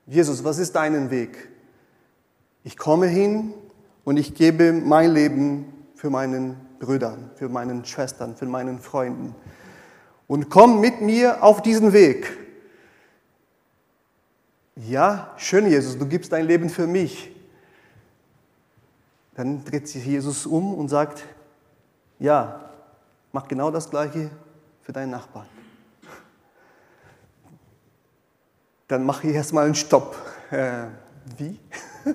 Jesus, 0.06 0.44
was 0.44 0.58
ist 0.58 0.76
dein 0.76 1.10
Weg? 1.10 1.55
Ich 2.66 2.76
komme 2.76 3.06
hin 3.06 3.54
und 4.02 4.16
ich 4.16 4.34
gebe 4.34 4.72
mein 4.72 5.12
Leben 5.12 5.72
für 5.94 6.10
meinen 6.10 6.56
Brüdern, 6.80 7.30
für 7.36 7.48
meinen 7.48 7.84
Schwestern, 7.84 8.34
für 8.34 8.46
meinen 8.46 8.80
Freunden. 8.80 9.36
Und 10.26 10.50
komm 10.50 10.80
mit 10.80 11.00
mir 11.00 11.44
auf 11.44 11.62
diesen 11.62 11.92
Weg. 11.92 12.36
Ja, 14.74 15.32
schön, 15.36 15.68
Jesus, 15.68 15.96
du 15.96 16.06
gibst 16.06 16.32
dein 16.32 16.44
Leben 16.44 16.68
für 16.68 16.88
mich. 16.88 17.30
Dann 19.36 19.64
dreht 19.64 19.86
sich 19.86 20.04
Jesus 20.04 20.44
um 20.44 20.74
und 20.74 20.88
sagt, 20.88 21.22
ja, 22.18 22.68
mach 23.30 23.46
genau 23.46 23.70
das 23.70 23.88
Gleiche 23.88 24.28
für 24.82 24.92
deinen 24.92 25.12
Nachbarn. 25.12 25.46
Dann 28.88 29.06
mache 29.06 29.28
ich 29.28 29.36
erstmal 29.36 29.66
einen 29.66 29.76
Stopp. 29.76 30.16
Wie? 31.36 31.58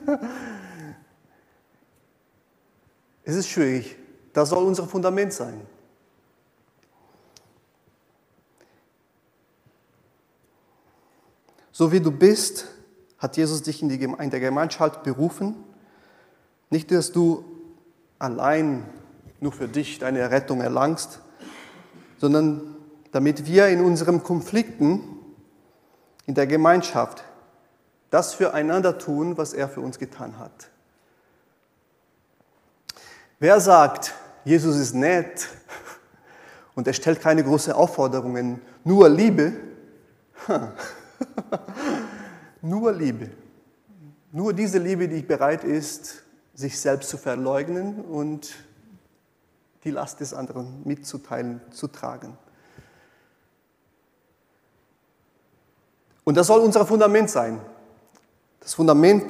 es 3.23 3.35
ist 3.35 3.49
schwierig. 3.49 3.97
Das 4.33 4.49
soll 4.49 4.63
unser 4.63 4.87
Fundament 4.87 5.33
sein. 5.33 5.61
So 11.71 11.91
wie 11.91 11.99
du 11.99 12.11
bist, 12.11 12.67
hat 13.17 13.37
Jesus 13.37 13.61
dich 13.63 13.81
in, 13.81 13.89
die, 13.89 14.01
in 14.01 14.29
der 14.29 14.39
Gemeinschaft 14.39 15.03
berufen. 15.03 15.55
Nicht, 16.69 16.91
dass 16.91 17.11
du 17.11 17.43
allein 18.19 18.85
nur 19.39 19.51
für 19.51 19.67
dich 19.67 19.99
deine 19.99 20.31
Rettung 20.31 20.61
erlangst, 20.61 21.19
sondern 22.17 22.75
damit 23.11 23.45
wir 23.45 23.67
in 23.67 23.81
unseren 23.81 24.23
Konflikten 24.23 25.01
in 26.27 26.35
der 26.35 26.47
Gemeinschaft 26.47 27.23
das 28.11 28.35
füreinander 28.35 28.99
tun, 28.99 29.37
was 29.37 29.53
er 29.53 29.67
für 29.67 29.81
uns 29.81 29.97
getan 29.97 30.37
hat. 30.37 30.69
Wer 33.39 33.59
sagt, 33.59 34.13
Jesus 34.45 34.75
ist 34.75 34.93
nett 34.93 35.47
und 36.75 36.85
er 36.85 36.93
stellt 36.93 37.19
keine 37.21 37.43
großen 37.43 37.73
Aufforderungen, 37.73 38.61
nur 38.83 39.09
Liebe, 39.09 39.53
nur 42.61 42.91
Liebe, 42.91 43.31
nur 44.31 44.53
diese 44.53 44.77
Liebe, 44.77 45.07
die 45.07 45.21
bereit 45.21 45.63
ist, 45.63 46.21
sich 46.53 46.79
selbst 46.79 47.09
zu 47.09 47.17
verleugnen 47.17 48.01
und 48.01 48.53
die 49.83 49.91
Last 49.91 50.19
des 50.19 50.33
anderen 50.33 50.81
mitzuteilen, 50.83 51.61
zu 51.71 51.87
tragen. 51.87 52.37
Und 56.23 56.35
das 56.35 56.47
soll 56.47 56.59
unser 56.59 56.85
Fundament 56.85 57.29
sein. 57.29 57.59
Das 58.61 58.75
Fundament 58.75 59.25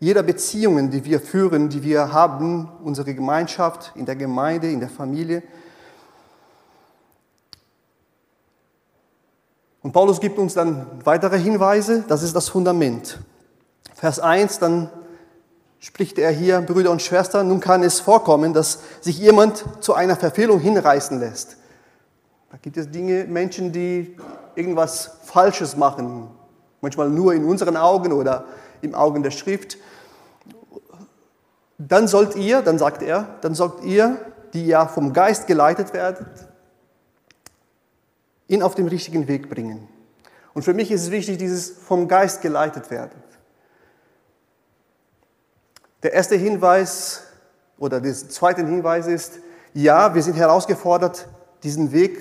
jeder 0.00 0.22
Beziehungen, 0.22 0.90
die 0.90 1.04
wir 1.04 1.20
führen, 1.20 1.68
die 1.68 1.82
wir 1.82 2.12
haben, 2.12 2.68
unsere 2.82 3.14
Gemeinschaft, 3.14 3.92
in 3.94 4.04
der 4.04 4.16
Gemeinde, 4.16 4.70
in 4.70 4.80
der 4.80 4.88
Familie. 4.88 5.42
Und 9.82 9.92
Paulus 9.92 10.20
gibt 10.20 10.38
uns 10.38 10.54
dann 10.54 10.86
weitere 11.04 11.38
Hinweise, 11.38 12.04
das 12.08 12.22
ist 12.22 12.34
das 12.34 12.48
Fundament. 12.48 13.18
Vers 13.94 14.18
1, 14.18 14.58
dann 14.58 14.90
spricht 15.78 16.18
er 16.18 16.30
hier, 16.30 16.60
Brüder 16.62 16.90
und 16.90 17.02
Schwestern, 17.02 17.48
nun 17.48 17.60
kann 17.60 17.82
es 17.82 18.00
vorkommen, 18.00 18.54
dass 18.54 18.80
sich 19.02 19.18
jemand 19.18 19.64
zu 19.80 19.92
einer 19.94 20.16
Verfehlung 20.16 20.58
hinreißen 20.58 21.20
lässt. 21.20 21.58
Da 22.50 22.56
gibt 22.56 22.78
es 22.78 22.90
Dinge, 22.90 23.24
Menschen, 23.24 23.72
die 23.72 24.16
irgendwas 24.54 25.10
Falsches 25.24 25.76
machen, 25.76 26.30
manchmal 26.84 27.10
nur 27.10 27.34
in 27.34 27.44
unseren 27.44 27.76
Augen 27.76 28.12
oder 28.12 28.44
im 28.82 28.94
Augen 28.94 29.24
der 29.24 29.32
Schrift. 29.32 29.78
Dann 31.78 32.06
sollt 32.06 32.36
ihr, 32.36 32.62
dann 32.62 32.78
sagt 32.78 33.02
er, 33.02 33.36
dann 33.40 33.56
sollt 33.56 33.82
ihr, 33.82 34.16
die 34.52 34.66
ja 34.66 34.86
vom 34.86 35.12
Geist 35.12 35.48
geleitet 35.48 35.92
werdet, 35.92 36.28
ihn 38.46 38.62
auf 38.62 38.76
den 38.76 38.86
richtigen 38.86 39.26
Weg 39.26 39.50
bringen. 39.50 39.88
Und 40.52 40.62
für 40.62 40.74
mich 40.74 40.92
ist 40.92 41.02
es 41.02 41.10
wichtig, 41.10 41.38
dieses 41.38 41.70
vom 41.70 42.06
Geist 42.06 42.40
geleitet 42.40 42.90
werden. 42.90 43.20
Der 46.04 46.12
erste 46.12 46.36
Hinweis 46.36 47.24
oder 47.78 48.00
der 48.00 48.14
zweite 48.14 48.64
Hinweis 48.64 49.06
ist, 49.08 49.40
ja, 49.72 50.14
wir 50.14 50.22
sind 50.22 50.36
herausgefordert, 50.36 51.26
diesen 51.64 51.90
Weg, 51.90 52.18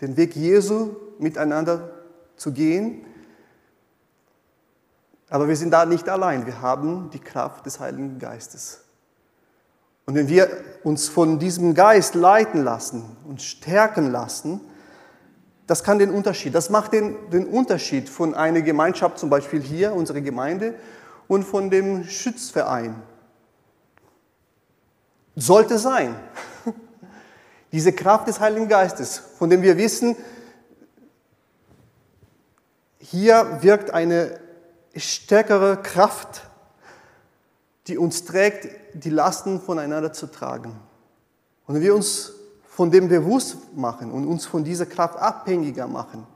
den 0.00 0.16
Weg 0.16 0.34
Jesu 0.34 0.96
miteinander 1.18 1.90
zu 2.36 2.52
gehen. 2.52 3.04
Aber 5.32 5.48
wir 5.48 5.56
sind 5.56 5.70
da 5.70 5.86
nicht 5.86 6.10
allein. 6.10 6.44
Wir 6.44 6.60
haben 6.60 7.08
die 7.08 7.18
Kraft 7.18 7.64
des 7.64 7.80
Heiligen 7.80 8.18
Geistes. 8.18 8.82
Und 10.04 10.14
wenn 10.14 10.28
wir 10.28 10.46
uns 10.84 11.08
von 11.08 11.38
diesem 11.38 11.72
Geist 11.72 12.14
leiten 12.14 12.62
lassen 12.62 13.16
und 13.26 13.40
stärken 13.40 14.12
lassen, 14.12 14.60
das 15.66 15.84
kann 15.84 15.98
den 15.98 16.10
Unterschied, 16.10 16.54
das 16.54 16.68
macht 16.68 16.92
den, 16.92 17.16
den 17.30 17.46
Unterschied 17.46 18.10
von 18.10 18.34
einer 18.34 18.60
Gemeinschaft, 18.60 19.18
zum 19.18 19.30
Beispiel 19.30 19.62
hier, 19.62 19.94
unsere 19.94 20.20
Gemeinde, 20.20 20.74
und 21.28 21.44
von 21.44 21.70
dem 21.70 22.04
Schützverein. 22.04 22.94
Sollte 25.34 25.78
sein. 25.78 26.14
Diese 27.72 27.94
Kraft 27.94 28.28
des 28.28 28.38
Heiligen 28.38 28.68
Geistes, 28.68 29.16
von 29.38 29.48
dem 29.48 29.62
wir 29.62 29.78
wissen, 29.78 30.14
hier 32.98 33.60
wirkt 33.62 33.92
eine 33.92 34.41
stärkere 34.96 35.76
Kraft, 35.82 36.42
die 37.86 37.98
uns 37.98 38.24
trägt, 38.24 38.68
die 38.94 39.10
Lasten 39.10 39.60
voneinander 39.60 40.12
zu 40.12 40.26
tragen. 40.26 40.78
Und 41.66 41.80
wir 41.80 41.94
uns 41.94 42.32
von 42.68 42.90
dem 42.90 43.08
bewusst 43.08 43.56
machen 43.76 44.12
und 44.12 44.26
uns 44.26 44.46
von 44.46 44.64
dieser 44.64 44.86
Kraft 44.86 45.18
abhängiger 45.18 45.86
machen, 45.86 46.26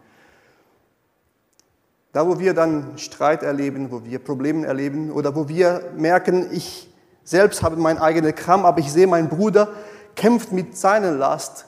da, 2.12 2.26
wo 2.26 2.38
wir 2.38 2.54
dann 2.54 2.96
Streit 2.96 3.42
erleben, 3.42 3.90
wo 3.90 4.02
wir 4.02 4.18
Probleme 4.18 4.66
erleben 4.66 5.10
oder 5.12 5.36
wo 5.36 5.48
wir 5.48 5.92
merken, 5.96 6.48
ich 6.50 6.90
selbst 7.24 7.62
habe 7.62 7.76
meinen 7.76 7.98
eigenen 7.98 8.34
Kram, 8.34 8.64
aber 8.64 8.78
ich 8.78 8.90
sehe, 8.90 9.06
mein 9.06 9.28
Bruder 9.28 9.68
kämpft 10.14 10.50
mit 10.50 10.78
seiner 10.78 11.12
Last, 11.12 11.66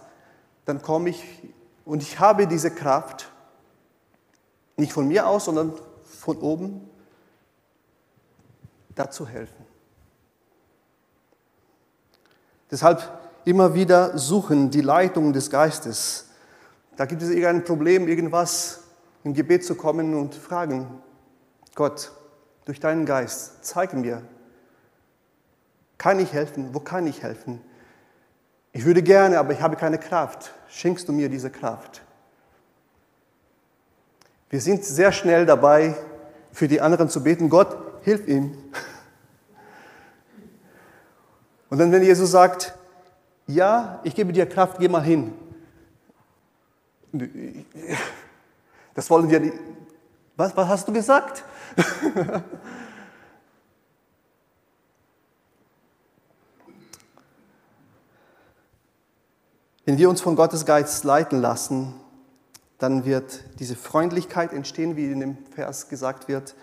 dann 0.64 0.81
komme 0.81 1.11
ich 1.11 1.22
und 1.85 2.03
ich 2.03 2.18
habe 2.18 2.46
diese 2.46 2.70
Kraft, 2.70 3.31
nicht 4.77 4.92
von 4.92 5.09
mir 5.09 5.27
aus, 5.27 5.46
sondern 5.46 5.72
von 6.28 6.36
oben, 6.42 6.90
dazu 8.94 9.26
helfen. 9.26 9.64
Deshalb 12.70 13.02
immer 13.46 13.72
wieder 13.72 14.18
suchen 14.18 14.70
die 14.70 14.82
Leitung 14.82 15.32
des 15.32 15.48
Geistes. 15.48 16.26
Da 16.98 17.06
gibt 17.06 17.22
es 17.22 17.30
irgendein 17.30 17.64
Problem, 17.64 18.08
irgendwas, 18.08 18.80
im 19.24 19.32
Gebet 19.32 19.64
zu 19.64 19.74
kommen 19.74 20.14
und 20.14 20.34
fragen, 20.34 21.02
Gott, 21.74 22.12
durch 22.66 22.78
deinen 22.78 23.06
Geist, 23.06 23.64
zeige 23.64 23.96
mir, 23.96 24.20
kann 25.96 26.20
ich 26.20 26.34
helfen? 26.34 26.74
Wo 26.74 26.80
kann 26.80 27.06
ich 27.06 27.22
helfen? 27.22 27.62
Ich 28.72 28.84
würde 28.84 29.02
gerne, 29.02 29.38
aber 29.38 29.54
ich 29.54 29.62
habe 29.62 29.76
keine 29.76 29.96
Kraft. 29.96 30.52
Schenkst 30.68 31.08
du 31.08 31.12
mir 31.14 31.30
diese 31.30 31.48
Kraft? 31.48 32.02
Wir 34.50 34.60
sind 34.60 34.84
sehr 34.84 35.10
schnell 35.12 35.46
dabei, 35.46 35.96
für 36.52 36.68
die 36.68 36.80
anderen 36.80 37.08
zu 37.08 37.22
beten, 37.22 37.48
Gott, 37.48 37.76
hilf 38.02 38.26
ihm. 38.26 38.56
Und 41.70 41.78
dann, 41.78 41.92
wenn 41.92 42.02
Jesus 42.02 42.30
sagt, 42.30 42.74
ja, 43.46 44.00
ich 44.04 44.14
gebe 44.14 44.32
dir 44.32 44.46
Kraft, 44.46 44.78
geh 44.78 44.88
mal 44.88 45.02
hin. 45.02 45.32
Das 48.94 49.08
wollen 49.11 49.30
wir 49.30 49.40
nicht. 49.40 49.54
Was, 50.37 50.56
was 50.56 50.68
hast 50.68 50.88
du 50.88 50.92
gesagt? 50.92 51.42
Wenn 59.84 59.96
wir 59.96 60.11
uns 60.11 60.20
von 60.20 60.37
Gottes 60.37 60.66
Geist 60.66 61.02
leiten 61.04 61.40
lassen, 61.40 61.94
dann 62.78 63.04
wird 63.04 63.44
diese 63.58 63.76
Freundlichkeit 63.76 64.52
entstehen, 64.52 64.96
wie 64.96 65.10
in 65.10 65.20
dem 65.20 65.38
Vers 65.54 65.88
gesagt 65.88 66.28
wird. 66.28 66.54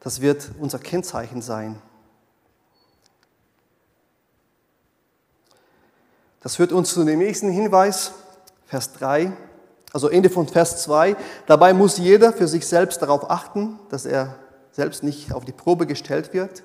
Das 0.00 0.20
wird 0.20 0.50
unser 0.58 0.78
Kennzeichen 0.78 1.42
sein. 1.42 1.80
Das 6.40 6.56
führt 6.56 6.72
uns 6.72 6.94
zu 6.94 7.04
dem 7.04 7.18
nächsten 7.18 7.50
Hinweis, 7.50 8.12
Vers 8.66 8.92
3 8.94 9.32
also 9.92 10.08
Ende 10.08 10.30
von 10.30 10.46
Vers 10.46 10.82
2. 10.82 11.16
Dabei 11.46 11.72
muss 11.72 11.98
jeder 11.98 12.32
für 12.32 12.48
sich 12.48 12.66
selbst 12.66 13.02
darauf 13.02 13.30
achten, 13.30 13.78
dass 13.90 14.04
er 14.04 14.36
selbst 14.70 15.02
nicht 15.02 15.32
auf 15.32 15.44
die 15.44 15.52
Probe 15.52 15.86
gestellt 15.86 16.34
wird. 16.34 16.62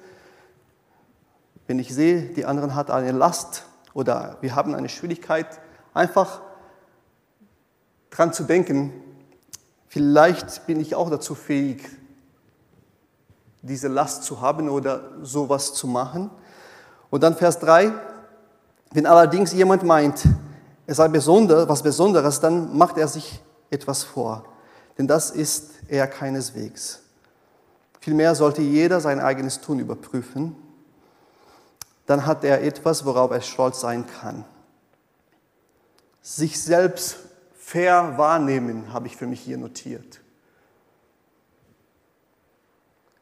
Wenn 1.67 1.79
ich 1.79 1.93
sehe, 1.93 2.21
die 2.21 2.45
anderen 2.45 2.75
hat 2.75 2.91
eine 2.91 3.11
Last 3.11 3.65
oder 3.93 4.37
wir 4.41 4.55
haben 4.55 4.75
eine 4.75 4.89
Schwierigkeit, 4.89 5.47
einfach 5.93 6.41
dran 8.13 8.31
zu 8.31 8.43
denken, 8.43 8.93
vielleicht 9.87 10.67
bin 10.67 10.79
ich 10.79 10.93
auch 10.93 11.09
dazu 11.09 11.33
fähig, 11.33 11.89
diese 13.63 13.87
Last 13.87 14.23
zu 14.23 14.39
haben 14.39 14.69
oder 14.69 15.09
sowas 15.23 15.73
zu 15.73 15.87
machen. 15.87 16.29
Und 17.09 17.23
dann 17.23 17.35
Vers 17.35 17.59
3, 17.59 17.91
wenn 18.91 19.07
allerdings 19.07 19.53
jemand 19.53 19.83
meint, 19.83 20.23
es 20.85 20.97
sei 20.97 21.07
besonder, 21.07 21.67
was 21.67 21.81
Besonderes, 21.81 22.39
dann 22.39 22.77
macht 22.77 22.97
er 22.97 23.07
sich 23.07 23.41
etwas 23.69 24.03
vor. 24.03 24.45
Denn 24.97 25.07
das 25.07 25.31
ist 25.31 25.71
er 25.87 26.05
keineswegs. 26.07 26.99
Vielmehr 27.99 28.35
sollte 28.35 28.61
jeder 28.61 28.99
sein 28.99 29.19
eigenes 29.19 29.61
Tun 29.61 29.79
überprüfen. 29.79 30.55
dann 32.05 32.25
hat 32.25 32.43
er 32.43 32.61
etwas, 32.61 33.05
worauf 33.05 33.31
er 33.31 33.39
stolz 33.39 33.79
sein 33.79 34.05
kann. 34.05 34.43
Sich 36.21 36.61
selbst 36.61 37.17
fair 37.73 38.19
wahrnehmen, 38.19 38.93
habe 38.93 39.07
ich 39.07 39.17
für 39.17 39.25
mich 39.25 39.41
hier 39.41 39.57
notiert. 39.57 40.21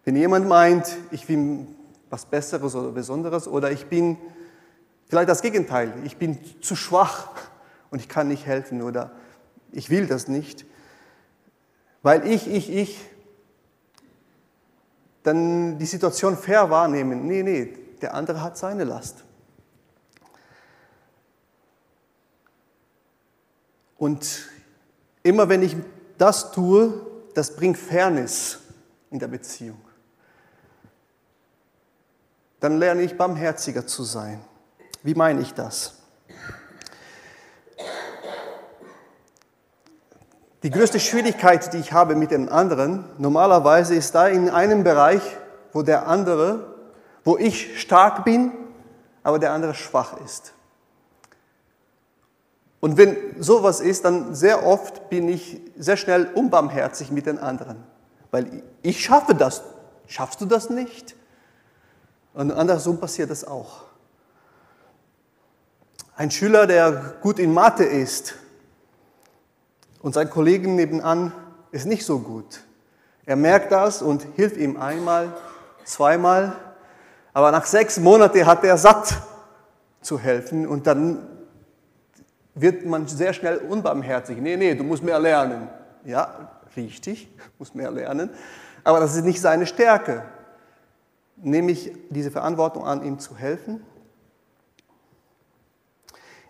Wenn 0.04 0.18
jemand 0.18 0.46
meint, 0.46 0.98
ich 1.12 1.26
bin 1.26 1.74
was 2.10 2.26
Besseres 2.26 2.76
oder 2.76 2.92
Besonderes 2.92 3.48
oder 3.48 3.72
ich 3.72 3.86
bin 3.86 4.18
vielleicht 5.08 5.30
das 5.30 5.42
Gegenteil, 5.42 5.94
ich 6.04 6.18
bin 6.18 6.38
zu 6.60 6.76
schwach 6.76 7.30
und 7.92 8.00
ich 8.00 8.10
kann 8.10 8.28
nicht 8.28 8.46
helfen 8.46 8.82
oder 8.82 9.14
ich 9.72 9.90
will 9.90 10.06
das 10.06 10.28
nicht, 10.28 10.66
weil 12.02 12.28
ich, 12.28 12.52
ich, 12.52 12.76
ich, 12.76 13.00
dann 15.24 15.78
die 15.78 15.86
Situation 15.86 16.36
fair 16.36 16.70
wahrnehmen. 16.70 17.26
Nee, 17.26 17.44
nee, 17.44 17.78
der 18.02 18.16
andere 18.16 18.42
hat 18.44 18.58
seine 18.58 18.84
Last. 18.84 19.24
Und 24.02 24.50
immer 25.22 25.48
wenn 25.48 25.62
ich 25.62 25.76
das 26.18 26.52
tue, 26.52 27.06
das 27.36 27.56
bringt 27.56 27.78
Fairness 27.78 28.58
in 29.12 29.20
der 29.20 29.28
Beziehung. 29.28 29.80
Dann 32.60 32.80
lerne 32.80 33.04
ich 33.04 33.16
barmherziger 33.16 33.86
zu 33.86 34.02
sein. 34.04 34.44
Wie 35.04 35.14
meine 35.14 35.42
ich 35.42 35.54
das? 35.54 36.00
Die 40.64 40.72
größte 40.72 41.00
Schwierigkeit, 41.00 41.72
die 41.72 41.78
ich 41.78 41.94
habe 41.94 42.16
mit 42.16 42.32
den 42.32 42.50
anderen, 42.50 43.06
normalerweise 43.20 43.94
ist 43.94 44.16
da 44.16 44.28
in 44.28 44.50
einem 44.50 44.84
Bereich, 44.84 45.22
wo 45.74 45.84
der 45.84 46.08
andere, 46.08 46.76
wo 47.24 47.38
ich 47.38 47.80
stark 47.80 48.26
bin, 48.26 48.52
aber 49.22 49.38
der 49.38 49.52
andere 49.52 49.76
schwach 49.76 50.20
ist. 50.26 50.54
Und 52.82 52.98
wenn 52.98 53.16
sowas 53.42 53.80
ist, 53.80 54.04
dann 54.04 54.36
sehr 54.36 54.66
oft 54.66 55.10
bin 55.10 55.30
ich 55.30 55.62
sehr 55.78 55.96
schnell 55.96 56.26
unbarmherzig 56.34 57.12
mit 57.12 57.28
den 57.28 57.38
anderen, 57.38 57.78
weil 58.32 58.64
ich 58.82 59.02
schaffe 59.04 59.36
das. 59.36 59.62
Schaffst 60.08 60.42
du 60.42 60.46
das 60.46 60.70
nicht? 60.70 61.16
Und 62.34 62.52
andersrum 62.52 63.00
passiert 63.00 63.30
das 63.30 63.46
auch. 63.46 63.84
Ein 66.16 66.32
Schüler, 66.32 66.68
der 66.68 67.16
gut 67.22 67.40
in 67.40 67.54
Mathe 67.54 67.84
ist, 67.84 68.36
und 70.02 70.14
sein 70.14 70.30
Kollegen 70.30 70.76
nebenan 70.76 71.32
ist 71.72 71.86
nicht 71.86 72.06
so 72.06 72.20
gut. 72.20 72.62
Er 73.26 73.36
merkt 73.36 73.72
das 73.72 74.02
und 74.02 74.26
hilft 74.36 74.58
ihm 74.58 74.78
einmal, 74.78 75.32
zweimal, 75.84 76.56
aber 77.34 77.52
nach 77.52 77.66
sechs 77.66 78.00
Monaten 78.00 78.46
hat 78.46 78.64
er 78.64 78.78
satt 78.78 79.14
zu 80.02 80.18
helfen 80.18 80.68
und 80.68 80.88
dann 80.88 81.31
wird 82.54 82.86
man 82.86 83.08
sehr 83.08 83.34
schnell 83.34 83.58
unbarmherzig. 83.58 84.38
Nee, 84.38 84.58
nee, 84.58 84.76
du 84.76 84.84
musst 84.84 85.04
mehr 85.04 85.20
lernen. 85.20 85.70
Ja, 86.04 86.52
richtig, 86.76 87.30
muss 87.60 87.74
mehr 87.74 87.92
lernen, 87.92 88.30
aber 88.84 89.00
das 89.00 89.16
ist 89.16 89.24
nicht 89.24 89.42
seine 89.42 89.66
Stärke. 89.66 90.24
Nehme 91.38 91.72
ich 91.72 91.92
diese 92.10 92.32
Verantwortung 92.32 92.86
an, 92.86 93.04
ihm 93.04 93.20
zu 93.20 93.36
helfen? 93.36 93.86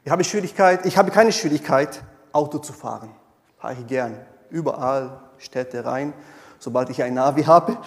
Ich 0.04 0.12
habe 0.12 0.24
Schwierigkeit, 0.24 0.86
ich 0.86 0.98
habe 0.98 1.12
keine 1.12 1.32
Schwierigkeit, 1.32 2.04
Auto 2.34 2.58
zu 2.58 2.74
fahren 2.74 3.14
fahre 3.62 3.76
ich 3.80 3.86
gern. 3.86 4.18
Überall, 4.50 5.20
Städte 5.38 5.86
rein, 5.86 6.14
sobald 6.58 6.90
ich 6.90 7.04
ein 7.04 7.14
Navi 7.14 7.44
habe. 7.44 7.78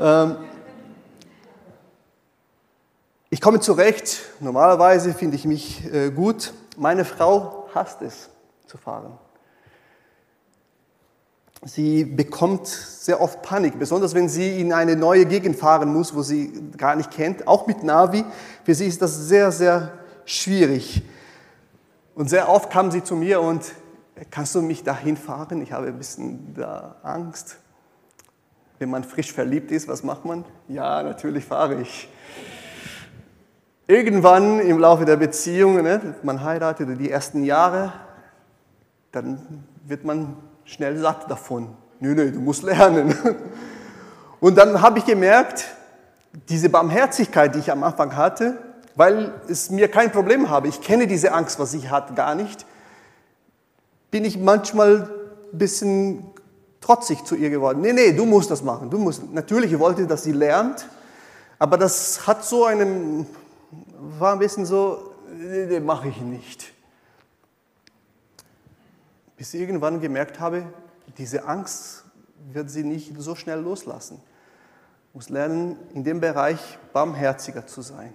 Ähm, 0.00 0.36
ich 3.28 3.42
komme 3.42 3.60
zurecht. 3.60 4.20
Normalerweise 4.40 5.12
finde 5.12 5.36
ich 5.36 5.44
mich 5.44 5.84
äh, 5.92 6.10
gut. 6.10 6.54
Meine 6.78 7.04
Frau 7.04 7.57
hasst 7.74 8.02
es 8.02 8.30
zu 8.66 8.78
fahren. 8.78 9.18
Sie 11.64 12.04
bekommt 12.04 12.68
sehr 12.68 13.20
oft 13.20 13.42
Panik, 13.42 13.78
besonders 13.78 14.14
wenn 14.14 14.28
sie 14.28 14.60
in 14.60 14.72
eine 14.72 14.94
neue 14.94 15.26
Gegend 15.26 15.56
fahren 15.56 15.92
muss, 15.92 16.14
wo 16.14 16.22
sie 16.22 16.70
gar 16.76 16.94
nicht 16.94 17.10
kennt. 17.10 17.48
Auch 17.48 17.66
mit 17.66 17.82
Navi. 17.82 18.24
Für 18.64 18.74
sie 18.74 18.86
ist 18.86 19.02
das 19.02 19.16
sehr, 19.16 19.50
sehr 19.50 19.92
schwierig. 20.24 21.02
Und 22.14 22.30
sehr 22.30 22.48
oft 22.48 22.70
kam 22.70 22.92
sie 22.92 23.02
zu 23.02 23.16
mir 23.16 23.40
und 23.40 23.62
kannst 24.30 24.54
du 24.54 24.62
mich 24.62 24.84
dahin 24.84 25.16
fahren? 25.16 25.60
Ich 25.62 25.72
habe 25.72 25.88
ein 25.88 25.98
bisschen 25.98 26.54
da 26.54 26.96
Angst. 27.02 27.56
Wenn 28.78 28.90
man 28.90 29.02
frisch 29.02 29.32
verliebt 29.32 29.72
ist, 29.72 29.88
was 29.88 30.04
macht 30.04 30.24
man? 30.24 30.44
Ja, 30.68 31.02
natürlich 31.02 31.44
fahre 31.44 31.80
ich. 31.80 32.08
Irgendwann 33.88 34.60
im 34.60 34.78
Laufe 34.78 35.04
der 35.04 35.16
Beziehung, 35.16 35.82
ne, 35.82 36.14
man 36.22 36.44
heiratet 36.44 36.88
die 37.00 37.10
ersten 37.10 37.42
Jahre, 37.42 37.92
dann 39.10 39.64
wird 39.84 40.04
man 40.04 40.36
schnell 40.64 40.96
satt 40.98 41.28
davon. 41.28 41.74
Nö, 41.98 42.14
nö, 42.14 42.30
du 42.30 42.38
musst 42.38 42.62
lernen. 42.62 43.12
Und 44.40 44.56
dann 44.56 44.80
habe 44.80 45.00
ich 45.00 45.06
gemerkt, 45.06 45.64
diese 46.48 46.68
Barmherzigkeit, 46.68 47.56
die 47.56 47.58
ich 47.58 47.72
am 47.72 47.82
Anfang 47.82 48.14
hatte, 48.14 48.58
weil 48.94 49.32
es 49.48 49.70
mir 49.70 49.88
kein 49.88 50.12
Problem 50.12 50.48
habe. 50.48 50.68
Ich 50.68 50.80
kenne 50.80 51.08
diese 51.08 51.32
Angst, 51.32 51.58
was 51.58 51.74
ich 51.74 51.90
hatte, 51.90 52.14
gar 52.14 52.36
nicht 52.36 52.64
bin 54.10 54.24
ich 54.24 54.38
manchmal 54.38 55.08
ein 55.52 55.58
bisschen 55.58 56.24
trotzig 56.80 57.24
zu 57.24 57.34
ihr 57.34 57.50
geworden. 57.50 57.80
Nee, 57.80 57.92
nee, 57.92 58.12
du 58.12 58.24
musst 58.24 58.50
das 58.50 58.62
machen. 58.62 58.90
Du 58.90 58.98
musst. 58.98 59.22
Natürlich, 59.32 59.72
ich 59.72 59.78
wollte, 59.78 60.06
dass 60.06 60.22
sie 60.22 60.32
lernt, 60.32 60.86
aber 61.58 61.76
das 61.76 62.26
hat 62.26 62.44
so 62.44 62.64
einen, 62.64 63.26
war 63.98 64.32
ein 64.32 64.38
bisschen 64.38 64.64
so, 64.64 65.14
nee, 65.32 65.80
mache 65.80 66.08
ich 66.08 66.20
nicht. 66.20 66.72
Bis 69.36 69.54
ich 69.54 69.60
irgendwann 69.60 70.00
gemerkt 70.00 70.40
habe, 70.40 70.64
diese 71.16 71.44
Angst 71.44 72.04
wird 72.52 72.70
sie 72.70 72.84
nicht 72.84 73.12
so 73.18 73.34
schnell 73.34 73.60
loslassen. 73.60 74.20
Ich 75.08 75.14
muss 75.14 75.28
lernen, 75.28 75.76
in 75.94 76.04
dem 76.04 76.20
Bereich 76.20 76.78
barmherziger 76.92 77.66
zu 77.66 77.82
sein. 77.82 78.14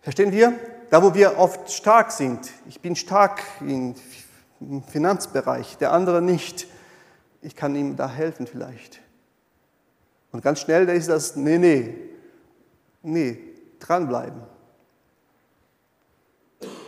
Verstehen 0.00 0.32
wir? 0.32 0.58
Da, 0.88 1.02
wo 1.02 1.14
wir 1.14 1.38
oft 1.38 1.70
stark 1.70 2.10
sind, 2.10 2.50
ich 2.66 2.80
bin 2.80 2.96
stark 2.96 3.42
im 3.60 3.94
Finanzbereich, 4.88 5.76
der 5.78 5.92
andere 5.92 6.20
nicht, 6.20 6.66
ich 7.42 7.54
kann 7.54 7.76
ihm 7.76 7.96
da 7.96 8.08
helfen 8.08 8.46
vielleicht. 8.46 9.00
Und 10.32 10.42
ganz 10.42 10.60
schnell 10.60 10.88
ist 10.88 11.08
das, 11.08 11.36
nee, 11.36 11.58
nee, 11.58 12.09
nee, 13.02 13.38
dranbleiben. 13.78 14.42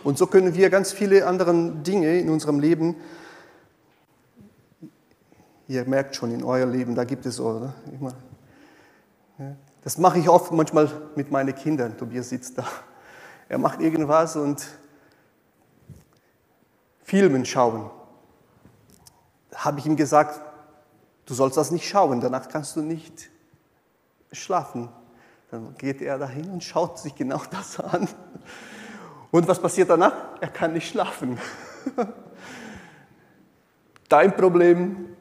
Und 0.05 0.19
so 0.19 0.27
können 0.27 0.55
wir 0.55 0.69
ganz 0.71 0.93
viele 0.93 1.27
andere 1.27 1.73
Dinge 1.83 2.19
in 2.19 2.29
unserem 2.29 2.59
Leben, 2.59 2.97
ihr 5.69 5.85
merkt 5.85 6.17
schon 6.17 6.33
in 6.33 6.45
euer 6.45 6.67
Leben, 6.67 6.95
da 6.95 7.05
gibt 7.05 7.25
es, 7.25 7.41
oder? 7.41 7.73
Das 9.83 9.99
mache 9.99 10.19
ich 10.19 10.29
oft 10.29 10.53
manchmal 10.53 10.91
mit 11.17 11.31
meinen 11.31 11.55
Kindern. 11.55 11.97
Tobias 11.97 12.29
sitzt 12.29 12.59
da 12.59 12.67
er 13.53 13.59
macht 13.59 13.83
irgendwas 13.83 14.35
und 14.35 14.67
Filmen 17.03 17.45
schauen. 17.45 17.91
Da 19.51 19.67
habe 19.67 19.79
ich 19.79 19.85
ihm 19.85 19.95
gesagt, 19.95 20.41
du 21.27 21.35
sollst 21.35 21.59
das 21.59 21.71
nicht 21.71 21.87
schauen, 21.87 22.23
danach 22.23 22.49
kannst 22.49 22.77
du 22.77 22.81
nicht 22.81 23.29
schlafen. 24.33 24.89
Dann 25.53 25.75
geht 25.77 26.01
er 26.01 26.17
dahin 26.17 26.49
und 26.49 26.65
schaut 26.65 26.99
sich 26.99 27.15
genau 27.15 27.43
das 27.51 27.79
an. 27.79 28.09
Und 29.31 29.47
was 29.47 29.61
passiert 29.61 29.91
danach? 29.91 30.15
Er 30.41 30.49
kann 30.49 30.73
nicht 30.73 30.89
schlafen. 30.89 31.37
Dein 34.09 34.35
Problem 34.35 35.15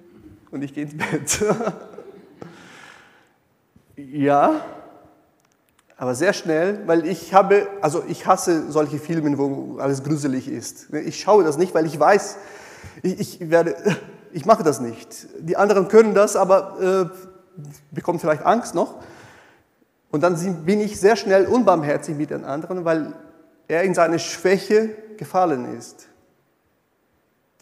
und 0.50 0.62
ich 0.62 0.74
gehe 0.74 0.86
ins 0.86 0.98
Bett. 0.98 1.44
ja, 3.98 4.62
aber 5.98 6.16
sehr 6.16 6.32
schnell, 6.32 6.88
weil 6.88 7.06
ich 7.06 7.34
habe, 7.34 7.68
also 7.82 8.02
ich 8.08 8.26
hasse 8.26 8.72
solche 8.72 9.00
Filme, 9.00 9.38
wo 9.38 9.80
alles 9.80 10.02
gruselig 10.02 10.48
ist. 10.48 10.94
Ich 10.94 11.20
schaue 11.20 11.44
das 11.44 11.58
nicht, 11.58 11.76
weil 11.76 11.86
ich 11.86 12.00
weiß, 12.00 12.38
ich, 13.04 13.20
ich 13.20 13.50
werde, 13.50 13.76
ich 14.32 14.46
mache 14.46 14.64
das 14.64 14.80
nicht. 14.80 15.28
Die 15.40 15.58
anderen 15.58 15.90
können 15.90 16.14
das, 16.14 16.38
aber 16.38 17.10
äh, 17.12 17.64
bekommen 17.92 18.22
vielleicht 18.22 18.46
Angst 18.46 18.76
noch. 18.76 18.96
Und 20.12 20.22
dann 20.22 20.66
bin 20.66 20.82
ich 20.82 21.00
sehr 21.00 21.16
schnell 21.16 21.48
unbarmherzig 21.48 22.16
mit 22.16 22.30
den 22.30 22.44
anderen, 22.44 22.84
weil 22.84 23.14
er 23.68 23.84
in 23.84 23.94
seine 23.94 24.20
Schwäche 24.20 24.90
gefallen 25.18 25.78
ist. 25.78 26.10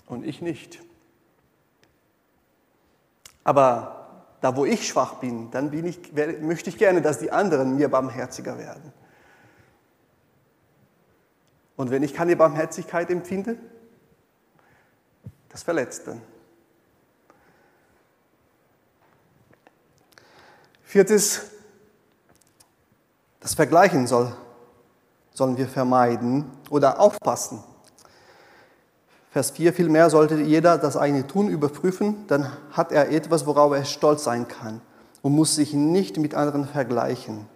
Und 0.07 0.25
ich 0.25 0.41
nicht. 0.41 0.79
Aber 3.43 4.25
da 4.41 4.55
wo 4.55 4.65
ich 4.65 4.88
schwach 4.88 5.15
bin, 5.15 5.51
dann 5.51 5.69
bin 5.69 5.85
ich, 5.85 6.12
möchte 6.41 6.69
ich 6.69 6.77
gerne, 6.77 7.01
dass 7.01 7.19
die 7.19 7.31
anderen 7.31 7.75
mir 7.75 7.89
barmherziger 7.89 8.57
werden. 8.57 8.91
Und 11.75 11.91
wenn 11.91 12.03
ich 12.03 12.13
keine 12.13 12.35
Barmherzigkeit 12.35 13.09
empfinde, 13.09 13.57
das 15.49 15.63
verletzt 15.63 16.07
dann. 16.07 16.21
Viertes, 20.83 21.51
Das 23.49 23.55
Vergleichen 23.55 24.05
soll, 24.05 24.31
sollen 25.33 25.57
wir 25.57 25.67
vermeiden 25.67 26.45
oder 26.69 26.99
aufpassen. 26.99 27.63
Vers 29.31 29.49
4, 29.49 29.73
vielmehr 29.73 30.12
sollte 30.12 30.35
jeder 30.35 30.77
das 30.77 30.95
eigene 30.95 31.25
Tun 31.25 31.49
überprüfen, 31.49 32.27
dann 32.27 32.51
hat 32.71 32.91
er 32.91 33.09
etwas, 33.09 33.47
worauf 33.47 33.73
er 33.73 33.85
stolz 33.85 34.23
sein 34.23 34.47
kann 34.47 34.81
und 35.23 35.33
muss 35.33 35.55
sich 35.55 35.73
nicht 35.73 36.17
mit 36.17 36.35
anderen 36.35 36.67
vergleichen. 36.67 37.47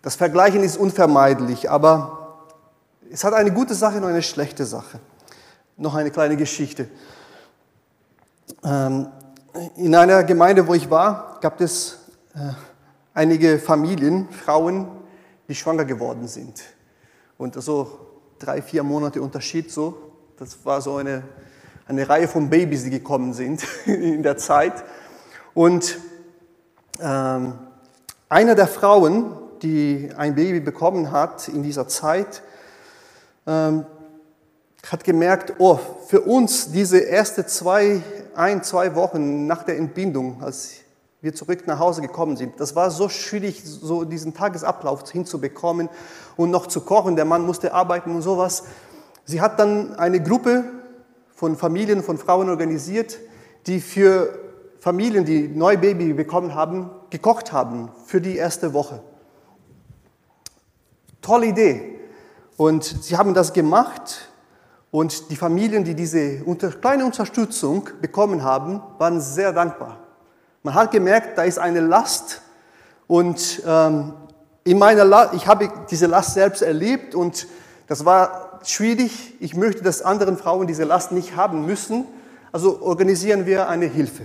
Das 0.00 0.16
Vergleichen 0.16 0.62
ist 0.62 0.78
unvermeidlich, 0.78 1.70
aber 1.70 2.38
es 3.10 3.24
hat 3.24 3.34
eine 3.34 3.52
gute 3.52 3.74
Sache 3.74 3.98
und 3.98 4.04
eine 4.04 4.22
schlechte 4.22 4.64
Sache. 4.64 5.00
Noch 5.76 5.96
eine 5.96 6.10
kleine 6.10 6.38
Geschichte. 6.38 6.88
Ähm, 8.64 9.08
in 9.76 9.94
einer 9.94 10.24
Gemeinde, 10.24 10.66
wo 10.66 10.72
ich 10.72 10.88
war, 10.88 11.36
gab 11.42 11.60
es 11.60 11.98
äh, 12.34 12.54
einige 13.14 13.58
Familien, 13.58 14.28
Frauen, 14.30 14.88
die 15.48 15.54
schwanger 15.54 15.84
geworden 15.84 16.28
sind. 16.28 16.62
Und 17.38 17.60
so 17.62 17.98
drei, 18.38 18.62
vier 18.62 18.82
Monate 18.82 19.20
Unterschied 19.20 19.70
so. 19.70 20.12
Das 20.38 20.64
war 20.64 20.80
so 20.80 20.96
eine, 20.96 21.22
eine 21.86 22.08
Reihe 22.08 22.28
von 22.28 22.48
Babys, 22.48 22.84
die 22.84 22.90
gekommen 22.90 23.32
sind 23.32 23.64
in 23.86 24.22
der 24.22 24.36
Zeit. 24.36 24.84
Und 25.54 25.98
ähm, 27.00 27.54
einer 28.28 28.54
der 28.54 28.66
Frauen, 28.66 29.36
die 29.62 30.10
ein 30.16 30.34
Baby 30.34 30.60
bekommen 30.60 31.12
hat 31.12 31.48
in 31.48 31.62
dieser 31.62 31.86
Zeit, 31.88 32.42
ähm, 33.46 33.84
hat 34.90 35.04
gemerkt, 35.04 35.54
oh, 35.58 35.78
für 36.08 36.22
uns 36.22 36.72
diese 36.72 36.98
erste 36.98 37.46
zwei, 37.46 38.02
ein, 38.34 38.62
zwei 38.64 38.94
Wochen 38.94 39.46
nach 39.46 39.62
der 39.62 39.76
Entbindung, 39.76 40.42
als 40.42 40.81
wir 41.22 41.34
zurück 41.34 41.68
nach 41.68 41.78
Hause 41.78 42.02
gekommen 42.02 42.36
sind, 42.36 42.58
das 42.58 42.74
war 42.74 42.90
so 42.90 43.08
schwierig, 43.08 43.62
so 43.64 44.04
diesen 44.04 44.34
Tagesablauf 44.34 45.08
hinzubekommen 45.08 45.88
und 46.36 46.50
noch 46.50 46.66
zu 46.66 46.80
kochen. 46.80 47.14
Der 47.14 47.24
Mann 47.24 47.46
musste 47.46 47.72
arbeiten 47.72 48.12
und 48.12 48.22
sowas. 48.22 48.64
Sie 49.24 49.40
hat 49.40 49.60
dann 49.60 49.94
eine 49.94 50.20
Gruppe 50.20 50.64
von 51.30 51.56
Familien, 51.56 52.02
von 52.02 52.18
Frauen 52.18 52.50
organisiert, 52.50 53.18
die 53.68 53.80
für 53.80 54.36
Familien, 54.80 55.24
die 55.24 55.46
neu 55.46 55.76
Baby 55.76 56.12
bekommen 56.12 56.56
haben, 56.56 56.90
gekocht 57.10 57.52
haben 57.52 57.92
für 58.04 58.20
die 58.20 58.36
erste 58.36 58.74
Woche. 58.74 59.00
Tolle 61.20 61.46
Idee. 61.46 62.00
Und 62.56 62.82
sie 62.82 63.16
haben 63.16 63.32
das 63.32 63.52
gemacht 63.52 64.28
und 64.90 65.30
die 65.30 65.36
Familien, 65.36 65.84
die 65.84 65.94
diese 65.94 66.40
kleine 66.80 67.04
Unterstützung 67.04 67.88
bekommen 68.00 68.42
haben, 68.42 68.82
waren 68.98 69.20
sehr 69.20 69.52
dankbar. 69.52 70.01
Man 70.62 70.74
hat 70.74 70.92
gemerkt, 70.92 71.36
da 71.36 71.42
ist 71.42 71.58
eine 71.58 71.80
Last 71.80 72.40
und 73.08 73.62
ähm, 73.66 74.14
in 74.64 74.78
meiner 74.78 75.04
La 75.04 75.32
ich 75.32 75.46
habe 75.48 75.72
diese 75.90 76.06
Last 76.06 76.34
selbst 76.34 76.62
erlebt 76.62 77.14
und 77.14 77.48
das 77.88 78.04
war 78.04 78.60
schwierig. 78.64 79.34
Ich 79.40 79.56
möchte, 79.56 79.82
dass 79.82 80.02
anderen 80.02 80.36
Frauen 80.36 80.66
diese 80.68 80.84
Last 80.84 81.10
nicht 81.10 81.34
haben 81.34 81.66
müssen. 81.66 82.06
Also 82.52 82.80
organisieren 82.80 83.44
wir 83.44 83.68
eine 83.68 83.86
Hilfe. 83.86 84.24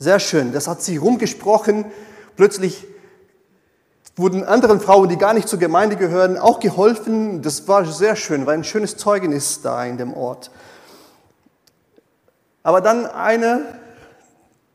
Sehr 0.00 0.18
schön. 0.18 0.52
Das 0.52 0.66
hat 0.66 0.82
sich 0.82 1.00
rumgesprochen. 1.00 1.84
Plötzlich 2.36 2.84
wurden 4.16 4.44
anderen 4.44 4.80
Frauen, 4.80 5.08
die 5.08 5.16
gar 5.16 5.34
nicht 5.34 5.48
zur 5.48 5.58
Gemeinde 5.58 5.96
gehören, 5.96 6.36
auch 6.36 6.58
geholfen. 6.58 7.42
Das 7.42 7.68
war 7.68 7.84
sehr 7.84 8.16
schön, 8.16 8.46
war 8.46 8.54
ein 8.54 8.64
schönes 8.64 8.96
Zeugnis 8.96 9.62
da 9.62 9.84
in 9.84 9.98
dem 9.98 10.14
Ort. 10.14 10.50
Aber 12.62 12.80
dann 12.80 13.06
eine 13.06 13.62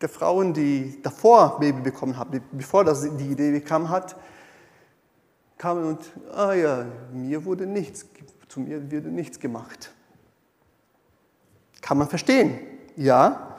der 0.02 0.10
Frauen, 0.10 0.54
die 0.54 1.02
davor 1.02 1.60
Baby 1.60 1.82
bekommen 1.82 2.18
hat, 2.18 2.28
bevor 2.52 2.84
das 2.84 3.02
die 3.02 3.32
Idee 3.32 3.60
kam, 3.60 3.90
hat, 3.90 4.16
kam 5.58 5.86
und, 5.86 6.00
ah 6.34 6.54
ja, 6.54 6.86
mir 7.12 7.44
wurde 7.44 7.66
nichts, 7.66 8.06
zu 8.48 8.62
mir 8.62 8.92
wurde 8.92 9.10
nichts 9.10 9.40
gemacht. 9.40 9.92
Kann 11.82 11.98
man 11.98 12.08
verstehen, 12.08 12.60
ja. 12.96 13.58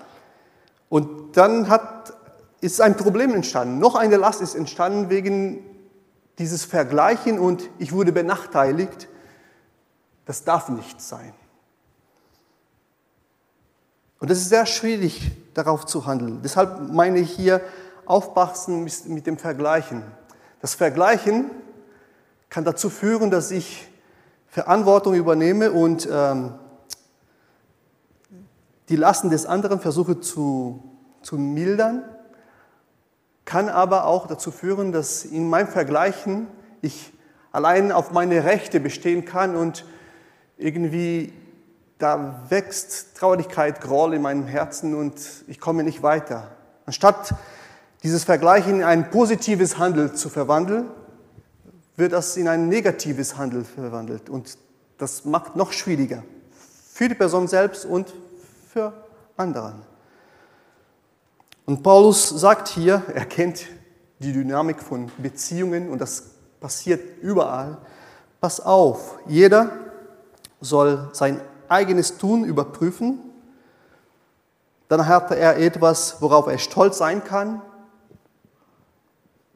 Und 0.88 1.36
dann 1.36 1.68
hat, 1.68 2.14
ist 2.60 2.80
ein 2.80 2.96
Problem 2.96 3.34
entstanden. 3.34 3.78
Noch 3.78 3.94
eine 3.94 4.16
Last 4.16 4.40
ist 4.40 4.54
entstanden 4.54 5.10
wegen 5.10 5.64
dieses 6.38 6.64
Vergleichen 6.64 7.38
und 7.38 7.68
ich 7.78 7.92
wurde 7.92 8.12
benachteiligt, 8.12 9.08
das 10.24 10.44
darf 10.44 10.68
nicht 10.70 11.00
sein. 11.00 11.34
Und 14.20 14.30
es 14.30 14.38
ist 14.38 14.50
sehr 14.50 14.66
schwierig, 14.66 15.32
darauf 15.54 15.86
zu 15.86 16.06
handeln. 16.06 16.40
Deshalb 16.42 16.92
meine 16.92 17.18
ich 17.18 17.32
hier, 17.32 17.60
aufpassen 18.04 18.88
mit 19.06 19.26
dem 19.26 19.38
Vergleichen. 19.38 20.02
Das 20.60 20.74
Vergleichen 20.74 21.50
kann 22.48 22.64
dazu 22.64 22.90
führen, 22.90 23.30
dass 23.30 23.50
ich 23.50 23.88
Verantwortung 24.48 25.14
übernehme 25.14 25.70
und 25.70 26.08
ähm, 26.10 26.54
die 28.88 28.96
Lasten 28.96 29.30
des 29.30 29.46
anderen 29.46 29.80
versuche 29.80 30.20
zu, 30.20 30.82
zu 31.22 31.36
mildern 31.38 32.02
kann 33.44 33.68
aber 33.68 34.04
auch 34.04 34.26
dazu 34.26 34.50
führen, 34.50 34.92
dass 34.92 35.24
in 35.24 35.48
meinem 35.48 35.66
Vergleichen 35.66 36.46
ich 36.82 37.12
allein 37.52 37.90
auf 37.90 38.12
meine 38.12 38.44
Rechte 38.44 38.78
bestehen 38.80 39.24
kann 39.24 39.56
und 39.56 39.84
irgendwie 40.56 41.32
da 42.00 42.42
wächst 42.48 43.16
Traurigkeit, 43.16 43.80
Groll 43.80 44.14
in 44.14 44.22
meinem 44.22 44.46
Herzen 44.46 44.94
und 44.94 45.14
ich 45.46 45.60
komme 45.60 45.84
nicht 45.84 46.02
weiter. 46.02 46.50
Anstatt 46.86 47.34
dieses 48.02 48.24
Vergleichen 48.24 48.76
in 48.76 48.82
ein 48.82 49.10
positives 49.10 49.78
Handel 49.78 50.14
zu 50.14 50.28
verwandeln, 50.28 50.88
wird 51.96 52.12
das 52.12 52.36
in 52.36 52.48
ein 52.48 52.68
negatives 52.68 53.36
Handel 53.36 53.64
verwandelt 53.64 54.30
und 54.30 54.56
das 54.98 55.24
macht 55.24 55.56
noch 55.56 55.72
schwieriger 55.72 56.22
für 56.92 57.08
die 57.08 57.14
Person 57.14 57.48
selbst 57.48 57.84
und 57.84 58.12
für 58.72 58.92
anderen. 59.36 59.82
Und 61.66 61.82
Paulus 61.82 62.28
sagt 62.28 62.68
hier, 62.68 63.02
er 63.14 63.26
kennt 63.26 63.66
die 64.18 64.32
Dynamik 64.32 64.82
von 64.82 65.10
Beziehungen 65.18 65.88
und 65.88 66.00
das 66.00 66.24
passiert 66.60 67.22
überall. 67.22 67.78
Pass 68.40 68.60
auf, 68.60 69.18
jeder 69.26 69.70
soll 70.60 71.08
sein 71.12 71.40
eigenes 71.70 72.18
Tun 72.18 72.44
überprüfen. 72.44 73.18
Dann 74.88 75.06
hat 75.06 75.30
er 75.30 75.56
etwas, 75.58 76.20
worauf 76.20 76.46
er 76.46 76.58
stolz 76.58 76.98
sein 76.98 77.22
kann. 77.24 77.62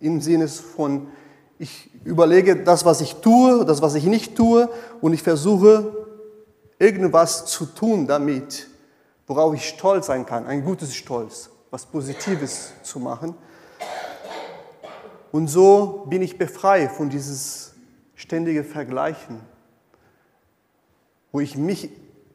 Im 0.01 0.21
Sinne 0.21 0.49
von, 0.49 1.09
ich 1.59 1.91
überlege 2.05 2.57
das, 2.57 2.85
was 2.85 3.01
ich 3.01 3.17
tue, 3.17 3.65
das, 3.65 3.83
was 3.83 3.95
ich 3.95 4.05
nicht 4.05 4.37
tue, 4.37 4.69
und 5.01 5.13
ich 5.13 5.23
versuche, 5.23 6.07
irgendwas 6.79 7.47
zu 7.47 7.67
tun 7.67 8.07
damit, 8.07 8.69
worauf 9.27 9.55
ich 9.55 9.69
stolz 9.69 10.07
sein 10.07 10.27
kann, 10.27 10.47
ein 10.47 10.65
gutes 10.65 10.95
Stolz 10.95 11.51
was 11.75 11.87
Positives 11.87 12.73
zu 12.85 13.01
machen. 13.01 13.35
Und 15.33 15.49
so 15.49 16.07
bin 16.09 16.23
ich 16.23 16.39
befreit 16.39 16.93
von 16.93 17.11
dieses 17.11 17.73
ständige 18.15 18.63
Vergleichen, 18.63 19.41
wo 21.33 21.41
ich 21.41 21.57
mich 21.57 21.91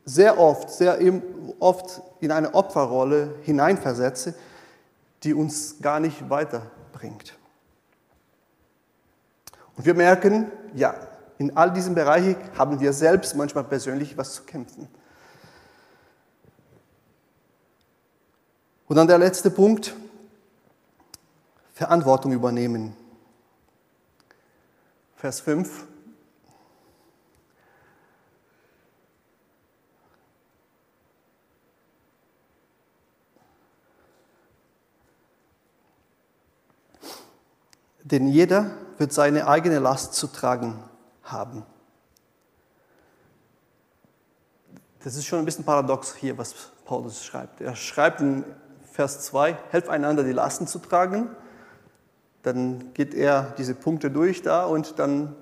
sehr 0.09 0.39
oft, 0.39 0.71
sehr 0.71 0.99
oft 1.59 2.01
in 2.19 2.31
eine 2.31 2.53
Opferrolle 2.55 3.35
hineinversetze, 3.43 4.33
die 5.23 5.33
uns 5.33 5.79
gar 5.81 5.99
nicht 5.99 6.29
weiterbringt. 6.29 7.37
Und 9.77 9.85
wir 9.85 9.93
merken, 9.93 10.51
ja, 10.73 10.95
in 11.37 11.55
all 11.55 11.71
diesen 11.71 11.95
Bereichen 11.95 12.35
haben 12.57 12.79
wir 12.79 12.91
selbst 12.91 13.35
manchmal 13.35 13.63
persönlich 13.63 14.17
was 14.17 14.33
zu 14.33 14.43
kämpfen. 14.43 14.87
Und 18.87 18.95
dann 18.95 19.07
der 19.07 19.19
letzte 19.19 19.51
Punkt, 19.51 19.95
Verantwortung 21.75 22.31
übernehmen. 22.31 22.95
Vers 25.15 25.39
5. 25.41 25.85
Denn 38.11 38.27
jeder 38.27 38.71
wird 38.97 39.13
seine 39.13 39.47
eigene 39.47 39.79
Last 39.79 40.13
zu 40.13 40.27
tragen 40.27 40.79
haben. 41.23 41.63
Das 45.03 45.15
ist 45.15 45.25
schon 45.25 45.39
ein 45.39 45.45
bisschen 45.45 45.63
paradox 45.63 46.15
hier, 46.15 46.37
was 46.37 46.53
Paulus 46.85 47.23
schreibt. 47.23 47.61
Er 47.61 47.75
schreibt 47.75 48.19
in 48.19 48.43
Vers 48.91 49.21
2, 49.21 49.57
helft 49.69 49.87
einander 49.87 50.23
die 50.23 50.33
Lasten 50.33 50.67
zu 50.67 50.79
tragen. 50.79 51.29
Dann 52.43 52.93
geht 52.93 53.13
er 53.13 53.53
diese 53.57 53.75
Punkte 53.75 54.11
durch 54.11 54.41
da 54.41 54.65
und 54.65 54.99
dann, 54.99 55.35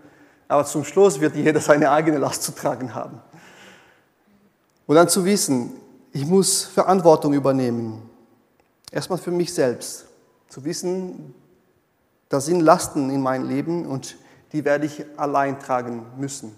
aber 0.48 0.66
zum 0.66 0.84
Schluss 0.84 1.20
wird 1.20 1.36
jeder 1.36 1.60
seine 1.60 1.90
eigene 1.90 2.18
Last 2.18 2.44
zu 2.44 2.52
tragen 2.52 2.94
haben. 2.94 3.22
Und 4.86 4.96
dann 4.96 5.10
zu 5.10 5.26
wissen, 5.26 5.74
ich 6.12 6.26
muss 6.26 6.66
Verantwortung 6.66 7.34
übernehmen. 7.34 8.08
Erstmal 8.92 9.20
für 9.20 9.32
mich 9.32 9.54
selbst. 9.54 10.06
Zu 10.50 10.64
wissen, 10.64 11.34
da 12.30 12.42
sind 12.42 12.62
Lasten 12.62 13.10
in 13.10 13.22
meinem 13.22 13.48
Leben 13.48 13.86
und 13.86 14.18
die 14.52 14.66
werde 14.66 14.86
ich 14.86 15.06
allein 15.18 15.60
tragen 15.60 16.06
müssen. 16.18 16.56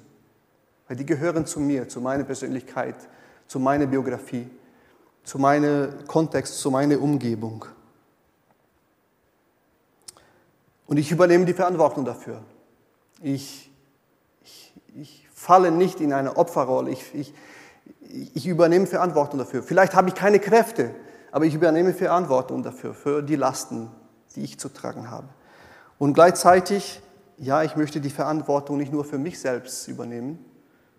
Weil 0.88 0.98
die 0.98 1.06
gehören 1.06 1.46
zu 1.46 1.60
mir, 1.60 1.88
zu 1.88 2.02
meiner 2.02 2.24
Persönlichkeit, 2.24 2.96
zu 3.48 3.60
meiner 3.60 3.86
Biografie, 3.86 4.50
zu 5.24 5.38
meinem 5.38 6.08
Kontext, 6.08 6.60
zu 6.60 6.72
meiner 6.72 7.00
Umgebung. 7.00 7.66
Und 10.88 10.98
ich 10.98 11.12
übernehme 11.12 11.46
die 11.46 11.54
Verantwortung 11.54 12.06
dafür. 12.06 12.42
Ich, 13.22 13.72
ich, 14.44 14.74
ich 14.96 15.28
falle 15.32 15.72
nicht 15.72 16.02
in 16.02 16.14
eine 16.14 16.38
Opferrolle. 16.38 16.90
Ich, 16.90 17.14
ich, 17.14 17.34
ich 18.34 18.48
übernehme 18.48 18.88
Verantwortung 18.88 19.38
dafür. 19.38 19.62
Vielleicht 19.62 19.94
habe 19.94 20.10
ich 20.10 20.16
keine 20.16 20.40
Kräfte, 20.40 20.96
aber 21.32 21.46
ich 21.46 21.54
übernehme 21.54 21.94
Verantwortung 21.94 22.64
dafür, 22.64 22.96
für 22.96 23.22
die 23.22 23.36
Lasten, 23.36 23.92
die 24.36 24.44
ich 24.44 24.60
zu 24.60 24.70
tragen 24.70 25.12
habe. 25.12 25.30
Und 26.00 26.14
gleichzeitig, 26.14 27.02
ja, 27.38 27.62
ich 27.62 27.76
möchte 27.76 28.02
die 28.02 28.10
Verantwortung 28.10 28.78
nicht 28.78 28.92
nur 28.92 29.04
für 29.04 29.20
mich 29.20 29.40
selbst 29.40 29.88
übernehmen, 29.88 30.44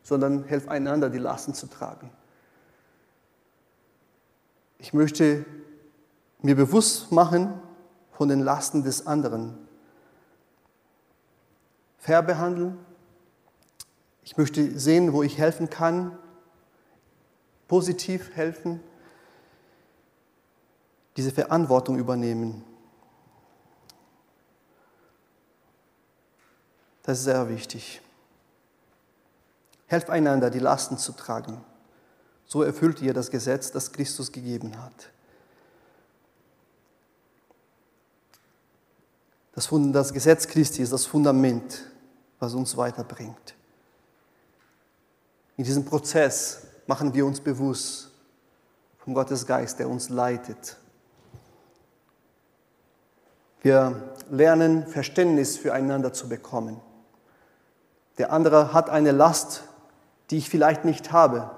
sondern 0.02 0.44
helfe 0.44 0.70
einander, 0.70 1.10
die 1.10 1.18
Lasten 1.18 1.54
zu 1.54 1.66
tragen. 1.66 2.10
Ich 4.78 4.92
möchte 4.92 5.44
mir 6.42 6.54
bewusst 6.54 7.12
machen 7.12 7.52
von 8.12 8.28
den 8.28 8.40
Lasten 8.40 8.82
des 8.82 9.06
anderen. 9.06 9.56
Fair 11.98 12.22
behandeln. 12.22 12.78
Ich 14.22 14.36
möchte 14.36 14.78
sehen, 14.78 15.12
wo 15.12 15.22
ich 15.22 15.38
helfen 15.38 15.70
kann, 15.70 16.16
positiv 17.68 18.30
helfen, 18.34 18.80
diese 21.16 21.30
Verantwortung 21.30 21.98
übernehmen. 21.98 22.64
Das 27.10 27.18
ist 27.18 27.24
sehr 27.24 27.48
wichtig. 27.48 28.00
Helft 29.88 30.10
einander, 30.10 30.48
die 30.48 30.60
Lasten 30.60 30.96
zu 30.96 31.10
tragen. 31.10 31.60
So 32.46 32.62
erfüllt 32.62 33.02
ihr 33.02 33.12
das 33.12 33.32
Gesetz, 33.32 33.72
das 33.72 33.90
Christus 33.90 34.30
gegeben 34.30 34.80
hat. 34.80 35.10
Das, 39.56 39.68
das 39.90 40.12
Gesetz 40.12 40.46
Christi 40.46 40.82
ist 40.82 40.92
das 40.92 41.04
Fundament, 41.04 41.82
was 42.38 42.54
uns 42.54 42.76
weiterbringt. 42.76 43.56
In 45.56 45.64
diesem 45.64 45.84
Prozess 45.84 46.60
machen 46.86 47.12
wir 47.12 47.26
uns 47.26 47.40
bewusst 47.40 48.12
vom 48.98 49.14
Gottes 49.14 49.44
Geist, 49.44 49.80
der 49.80 49.88
uns 49.88 50.10
leitet. 50.10 50.76
Wir 53.62 54.14
lernen 54.30 54.86
Verständnis 54.86 55.58
füreinander 55.58 56.12
zu 56.12 56.28
bekommen. 56.28 56.80
Der 58.20 58.32
andere 58.32 58.74
hat 58.74 58.90
eine 58.90 59.12
Last, 59.12 59.62
die 60.28 60.36
ich 60.36 60.50
vielleicht 60.50 60.84
nicht 60.84 61.10
habe. 61.10 61.52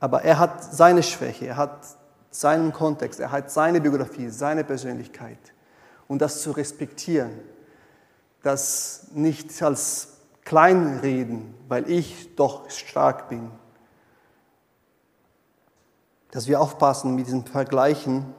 Aber 0.00 0.22
er 0.22 0.38
hat 0.38 0.64
seine 0.64 1.02
Schwäche, 1.02 1.48
er 1.48 1.58
hat 1.58 1.84
seinen 2.30 2.72
Kontext, 2.72 3.20
er 3.20 3.30
hat 3.30 3.50
seine 3.50 3.82
Biografie, 3.82 4.30
seine 4.30 4.64
Persönlichkeit. 4.64 5.38
Und 6.08 6.22
das 6.22 6.40
zu 6.40 6.52
respektieren, 6.52 7.30
das 8.42 9.08
nicht 9.12 9.62
als 9.62 10.16
kleinreden, 10.46 11.52
weil 11.68 11.90
ich 11.90 12.34
doch 12.34 12.70
stark 12.70 13.28
bin. 13.28 13.50
Dass 16.30 16.46
wir 16.46 16.58
aufpassen 16.58 17.14
mit 17.14 17.26
diesen 17.26 17.44
Vergleichen, 17.44 18.32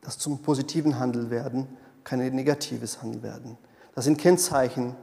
dass 0.00 0.16
zum 0.16 0.40
positiven 0.40 0.98
Handel 0.98 1.28
werden, 1.28 1.68
kein 2.02 2.20
negatives 2.34 3.02
Handel 3.02 3.22
werden. 3.22 3.58
Das 3.94 4.06
sind 4.06 4.16
Kennzeichen, 4.16 4.96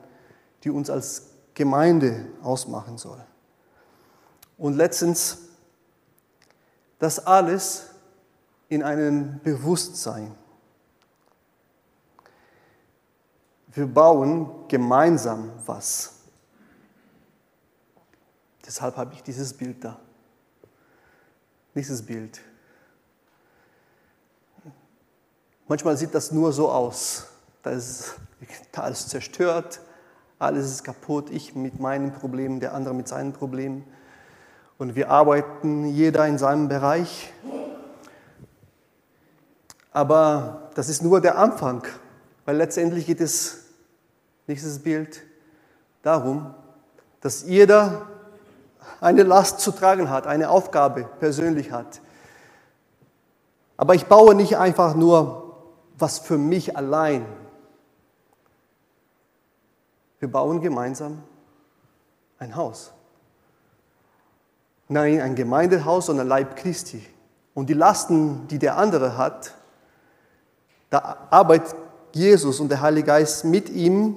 die 0.63 0.69
uns 0.69 0.89
als 0.89 1.23
Gemeinde 1.53 2.27
ausmachen 2.41 2.97
soll. 2.97 3.23
Und 4.57 4.75
letztens, 4.75 5.39
das 6.99 7.25
alles 7.25 7.87
in 8.69 8.83
einem 8.83 9.39
Bewusstsein. 9.41 10.35
Wir 13.73 13.87
bauen 13.87 14.67
gemeinsam 14.67 15.51
was. 15.65 16.13
Deshalb 18.65 18.95
habe 18.97 19.13
ich 19.13 19.23
dieses 19.23 19.53
Bild 19.53 19.83
da. 19.83 19.99
Dieses 21.73 22.05
Bild. 22.05 22.39
Manchmal 25.67 25.97
sieht 25.97 26.13
das 26.13 26.31
nur 26.31 26.51
so 26.53 26.69
aus. 26.69 27.27
Da 27.63 27.71
ist 27.71 28.15
alles 28.73 29.07
zerstört, 29.07 29.79
alles 30.41 30.65
ist 30.65 30.83
kaputt, 30.83 31.29
ich 31.29 31.55
mit 31.55 31.79
meinen 31.79 32.13
Problemen, 32.13 32.59
der 32.59 32.73
andere 32.73 32.93
mit 32.93 33.07
seinen 33.07 33.33
Problemen. 33.33 33.83
Und 34.77 34.95
wir 34.95 35.09
arbeiten 35.09 35.85
jeder 35.85 36.27
in 36.27 36.37
seinem 36.37 36.67
Bereich. 36.67 37.31
Aber 39.91 40.69
das 40.75 40.89
ist 40.89 41.03
nur 41.03 41.21
der 41.21 41.37
Anfang, 41.37 41.83
weil 42.45 42.57
letztendlich 42.57 43.05
geht 43.05 43.21
es, 43.21 43.65
nächstes 44.47 44.79
Bild, 44.79 45.21
darum, 46.01 46.53
dass 47.19 47.43
jeder 47.43 48.07
eine 48.99 49.23
Last 49.23 49.59
zu 49.59 49.71
tragen 49.71 50.09
hat, 50.09 50.27
eine 50.27 50.49
Aufgabe 50.49 51.07
persönlich 51.19 51.71
hat. 51.71 52.01
Aber 53.77 53.95
ich 53.95 54.05
baue 54.05 54.35
nicht 54.35 54.57
einfach 54.57 54.95
nur 54.95 55.41
was 55.97 56.19
für 56.19 56.37
mich 56.37 56.75
allein, 56.75 57.25
wir 60.21 60.31
bauen 60.31 60.61
gemeinsam 60.61 61.23
ein 62.37 62.55
Haus. 62.55 62.91
Nein, 64.87 65.19
ein 65.19 65.35
Gemeindehaus, 65.35 66.05
sondern 66.05 66.27
Leib 66.27 66.55
Christi. 66.55 67.03
Und 67.55 67.69
die 67.69 67.73
Lasten, 67.73 68.47
die 68.47 68.59
der 68.59 68.77
andere 68.77 69.17
hat, 69.17 69.55
da 70.91 71.27
arbeitet 71.31 71.75
Jesus 72.13 72.59
und 72.59 72.69
der 72.69 72.81
Heilige 72.81 73.07
Geist 73.07 73.45
mit 73.45 73.69
ihm, 73.69 74.15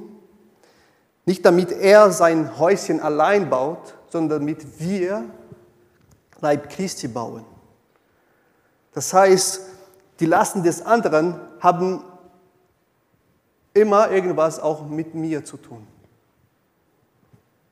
nicht 1.24 1.44
damit 1.46 1.72
er 1.72 2.10
sein 2.10 2.58
Häuschen 2.58 3.00
allein 3.00 3.48
baut, 3.48 3.94
sondern 4.10 4.40
damit 4.40 4.78
wir 4.78 5.24
Leib 6.40 6.68
Christi 6.68 7.08
bauen. 7.08 7.46
Das 8.92 9.14
heißt, 9.14 9.62
die 10.20 10.26
Lasten 10.26 10.62
des 10.62 10.82
anderen 10.82 11.40
haben 11.60 12.04
immer 13.72 14.10
irgendwas 14.10 14.60
auch 14.60 14.86
mit 14.86 15.14
mir 15.14 15.44
zu 15.46 15.56
tun. 15.56 15.93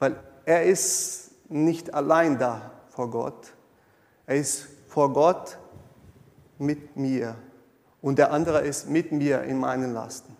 Weil 0.02 0.16
er 0.46 0.64
ist 0.64 1.30
nicht 1.48 1.94
allein 1.94 2.36
da 2.36 2.72
vor 2.88 3.08
Gott. 3.08 3.52
Er 4.26 4.34
ist 4.34 4.66
vor 4.88 5.12
Gott 5.12 5.58
mit 6.58 6.96
mir. 6.96 7.36
Und 8.00 8.18
der 8.18 8.32
andere 8.32 8.62
ist 8.62 8.90
mit 8.90 9.12
mir 9.12 9.42
in 9.42 9.60
meinen 9.60 9.94
Lasten. 9.94 10.36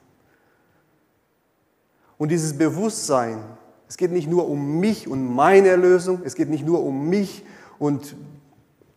Und 2.19 2.31
dieses 2.31 2.59
Bewusstsein, 2.59 3.39
es 3.87 3.97
geht 3.97 4.11
nicht 4.11 4.29
nur 4.29 4.49
um 4.49 4.81
mich 4.81 5.07
und 5.07 5.33
meine 5.33 5.69
Erlösung, 5.69 6.23
es 6.25 6.35
geht 6.35 6.49
nicht 6.49 6.67
nur 6.67 6.83
um 6.83 7.09
mich 7.09 7.45
und 7.79 8.17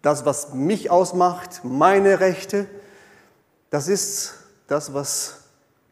das, 0.01 0.25
was 0.25 0.55
mich 0.55 0.89
ausmacht, 0.89 1.61
meine 1.63 2.19
Rechte. 2.19 2.65
Das 3.69 3.87
ist 3.87 4.33
das, 4.65 4.95
was 4.95 5.41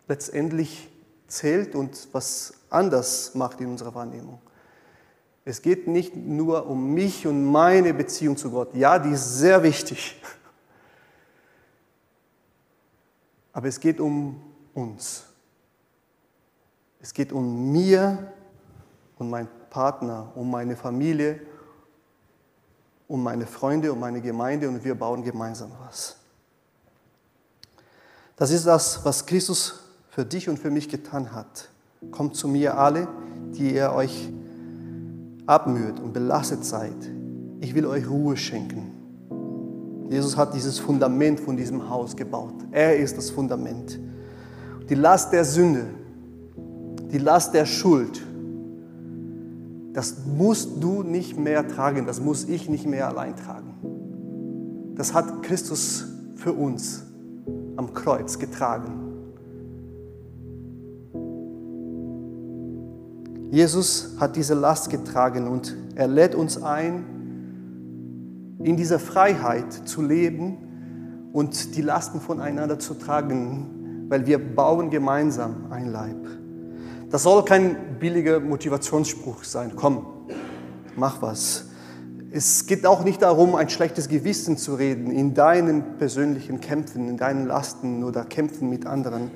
letztendlich 0.07 0.89
zählt 1.27 1.75
und 1.75 2.07
was 2.11 2.55
anders 2.71 3.35
macht 3.35 3.61
in 3.61 3.67
unserer 3.67 3.93
Wahrnehmung. 3.93 4.39
Es 5.45 5.61
geht 5.61 5.87
nicht 5.87 6.15
nur 6.15 6.67
um 6.67 6.93
mich 6.93 7.27
und 7.27 7.43
meine 7.45 7.93
Beziehung 7.93 8.37
zu 8.37 8.49
Gott. 8.49 8.73
Ja, 8.73 8.97
die 8.97 9.11
ist 9.11 9.39
sehr 9.39 9.61
wichtig. 9.61 10.21
Aber 13.51 13.67
es 13.67 13.79
geht 13.79 13.99
um 13.99 14.41
uns. 14.73 15.25
Es 17.01 17.13
geht 17.13 17.33
um 17.33 17.71
mir 17.71 18.31
und 19.17 19.29
meinen 19.29 19.49
Partner, 19.69 20.31
um 20.35 20.49
meine 20.49 20.77
Familie, 20.77 21.41
um 23.07 23.21
meine 23.21 23.45
Freunde, 23.45 23.91
um 23.91 23.99
meine 23.99 24.21
Gemeinde 24.21 24.69
und 24.69 24.83
wir 24.83 24.95
bauen 24.95 25.23
gemeinsam 25.23 25.71
was. 25.85 26.15
Das 28.37 28.49
ist 28.49 28.65
das, 28.65 29.03
was 29.03 29.25
Christus 29.25 29.83
für 30.09 30.25
dich 30.25 30.47
und 30.47 30.57
für 30.57 30.71
mich 30.71 30.87
getan 30.87 31.33
hat. 31.33 31.69
Kommt 32.11 32.35
zu 32.35 32.47
mir 32.47 32.77
alle, 32.77 33.07
die 33.51 33.75
ihr 33.75 33.91
euch 33.91 34.29
abmüht 35.45 35.99
und 35.99 36.13
belastet 36.13 36.63
seid, 36.65 36.95
ich 37.59 37.75
will 37.75 37.85
euch 37.85 38.09
Ruhe 38.09 38.37
schenken. 38.37 38.91
Jesus 40.09 40.37
hat 40.37 40.53
dieses 40.53 40.79
Fundament 40.79 41.39
von 41.39 41.57
diesem 41.57 41.89
Haus 41.89 42.15
gebaut. 42.15 42.55
Er 42.71 42.97
ist 42.97 43.17
das 43.17 43.31
Fundament. 43.31 43.99
Die 44.89 44.95
Last 44.95 45.33
der 45.33 45.45
Sünde, 45.45 45.85
die 47.11 47.17
Last 47.17 47.53
der 47.53 47.65
Schuld, 47.65 48.21
das 49.93 50.25
musst 50.25 50.83
du 50.83 51.03
nicht 51.03 51.37
mehr 51.37 51.67
tragen, 51.67 52.05
das 52.05 52.19
muss 52.19 52.45
ich 52.45 52.69
nicht 52.69 52.85
mehr 52.85 53.07
allein 53.07 53.35
tragen. 53.35 54.93
Das 54.95 55.13
hat 55.13 55.43
Christus 55.43 56.05
für 56.35 56.53
uns 56.53 57.03
am 57.77 57.93
Kreuz 57.93 58.39
getragen. 58.39 59.02
Jesus 63.53 64.15
hat 64.19 64.35
diese 64.35 64.55
Last 64.55 64.89
getragen 64.89 65.47
und 65.47 65.77
er 65.93 66.07
lädt 66.07 66.33
uns 66.33 66.59
ein, 66.59 67.05
in 68.63 68.75
dieser 68.75 68.97
Freiheit 68.97 69.71
zu 69.71 70.01
leben 70.01 71.29
und 71.33 71.75
die 71.75 71.83
Lasten 71.83 72.19
voneinander 72.19 72.79
zu 72.79 72.95
tragen, 72.95 74.07
weil 74.09 74.25
wir 74.25 74.39
bauen 74.39 74.89
gemeinsam 74.89 75.71
ein 75.71 75.91
Leib. 75.91 76.25
Das 77.11 77.21
soll 77.21 77.45
kein 77.45 77.99
billiger 77.99 78.39
Motivationsspruch 78.39 79.43
sein. 79.43 79.73
Komm, 79.75 80.07
mach 80.95 81.21
was. 81.21 81.65
Es 82.31 82.65
geht 82.65 82.87
auch 82.87 83.03
nicht 83.03 83.21
darum, 83.21 83.53
ein 83.53 83.69
schlechtes 83.69 84.09
Gewissen 84.09 84.57
zu 84.57 84.73
reden 84.73 85.11
in 85.11 85.35
deinen 85.35 85.99
persönlichen 85.99 86.59
Kämpfen, 86.59 87.07
in 87.07 87.17
deinen 87.17 87.45
Lasten 87.45 88.03
oder 88.03 88.25
Kämpfen 88.25 88.67
mit 88.71 88.87
anderen. 88.87 89.29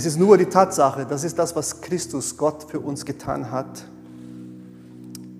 Es 0.00 0.06
ist 0.06 0.18
nur 0.18 0.38
die 0.38 0.46
Tatsache, 0.46 1.04
das 1.04 1.24
ist 1.24 1.38
das, 1.38 1.54
was 1.54 1.82
Christus, 1.82 2.38
Gott 2.38 2.64
für 2.64 2.80
uns 2.80 3.04
getan 3.04 3.50
hat. 3.50 3.84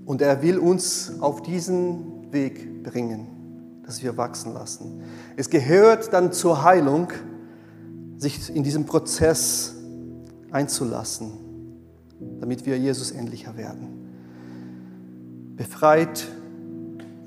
Und 0.05 0.21
er 0.21 0.43
will 0.43 0.59
uns 0.59 1.15
auf 1.21 1.41
diesen 1.41 2.31
Weg 2.31 2.83
bringen, 2.83 3.81
dass 3.87 4.03
wir 4.03 4.19
wachsen 4.19 4.53
lassen. 4.53 5.03
Es 5.39 5.49
gehört 5.49 6.13
dann 6.13 6.31
zur 6.35 6.63
Heilung, 6.63 7.09
sich 8.19 8.55
in 8.55 8.63
diesem 8.63 8.85
Prozess 8.85 9.77
einzulassen, 10.51 11.31
damit 12.39 12.67
wir 12.67 12.77
Jesus 12.77 13.13
ähnlicher 13.13 13.57
werden 13.57 13.97
befreit 15.57 16.27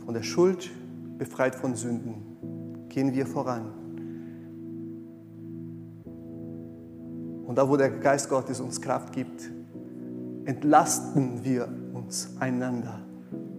von 0.05 0.13
der 0.13 0.21
Schuld, 0.21 0.69
befreit 1.17 1.55
von 1.55 1.73
Sünden, 1.73 2.15
gehen 2.89 3.11
wir 3.11 3.25
voran. 3.25 3.82
Und 7.45 7.57
da, 7.57 7.67
wo 7.67 7.77
der 7.77 7.89
Geist 7.89 8.29
Gottes 8.29 8.59
uns 8.59 8.81
Kraft 8.81 9.13
gibt, 9.13 9.49
entlasten 10.45 11.43
wir 11.43 11.67
uns 11.93 12.29
einander 12.39 12.99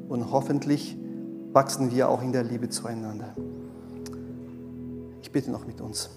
und 0.08 0.30
hoffentlich 0.30 0.96
wachsen 1.52 1.90
wir 1.90 2.08
auch 2.08 2.22
in 2.22 2.32
der 2.32 2.42
Liebe 2.42 2.68
zueinander. 2.68 3.34
Ich 5.22 5.30
bitte 5.30 5.50
noch 5.50 5.66
mit 5.66 5.80
uns. 5.80 6.10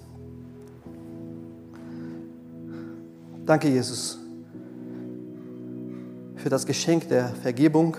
Danke, 3.46 3.70
Jesus, 3.70 4.20
für 6.36 6.50
das 6.50 6.66
Geschenk 6.66 7.08
der 7.08 7.30
Vergebung 7.30 7.96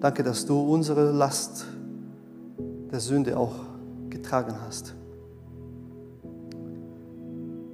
Danke, 0.00 0.22
dass 0.22 0.46
du 0.46 0.58
unsere 0.58 1.12
Last 1.12 1.66
der 2.90 3.00
Sünde 3.00 3.36
auch 3.36 3.52
getragen 4.08 4.54
hast. 4.66 4.94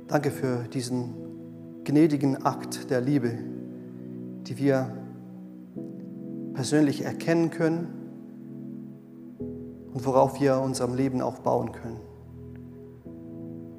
Danke 0.09 0.31
für 0.31 0.69
diesen 0.73 1.15
gnädigen 1.83 2.45
Akt 2.45 2.91
der 2.91 3.01
Liebe, 3.01 3.33
die 4.47 4.57
wir 4.57 4.97
persönlich 6.55 7.05
erkennen 7.05 7.51
können 7.51 7.89
und 9.93 10.07
worauf 10.07 10.41
wir 10.41 10.61
unserem 10.61 10.95
Leben 10.95 11.21
auch 11.21 11.41
bauen 11.41 11.73
können. 11.73 11.99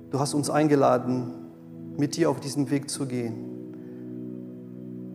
Du 0.09 0.19
hast 0.19 0.33
uns 0.33 0.49
eingeladen, 0.49 1.31
mit 1.95 2.17
dir 2.17 2.29
auf 2.29 2.41
diesem 2.41 2.69
Weg 2.71 2.89
zu 2.89 3.05
gehen. 3.05 3.35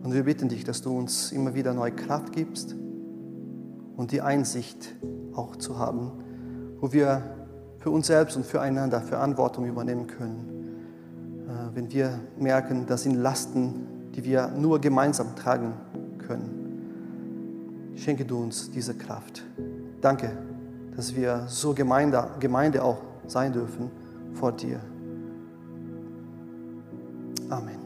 Und 0.03 0.15
wir 0.15 0.23
bitten 0.23 0.49
dich, 0.49 0.63
dass 0.63 0.81
du 0.81 0.97
uns 0.97 1.31
immer 1.31 1.53
wieder 1.53 1.75
neue 1.75 1.91
Kraft 1.91 2.33
gibst 2.33 2.75
und 3.97 4.11
die 4.11 4.21
Einsicht 4.21 4.95
auch 5.35 5.57
zu 5.57 5.77
haben, 5.77 6.11
wo 6.79 6.91
wir 6.91 7.21
für 7.77 7.91
uns 7.91 8.07
selbst 8.07 8.35
und 8.35 8.47
füreinander 8.47 8.99
Verantwortung 8.99 9.67
übernehmen 9.67 10.07
können. 10.07 10.52
Wenn 11.73 11.91
wir 11.91 12.19
merken, 12.37 12.85
das 12.85 13.03
sind 13.03 13.15
Lasten, 13.15 14.11
die 14.15 14.23
wir 14.23 14.47
nur 14.49 14.79
gemeinsam 14.79 15.35
tragen 15.35 15.73
können. 16.19 17.93
Schenke 17.95 18.25
du 18.25 18.41
uns 18.41 18.71
diese 18.71 18.93
Kraft. 18.93 19.43
Danke, 20.01 20.31
dass 20.95 21.15
wir 21.15 21.45
so 21.47 21.73
Gemeinde, 21.73 22.29
Gemeinde 22.39 22.83
auch 22.83 23.01
sein 23.27 23.53
dürfen 23.53 23.89
vor 24.33 24.51
dir. 24.51 24.79
Amen. 27.49 27.82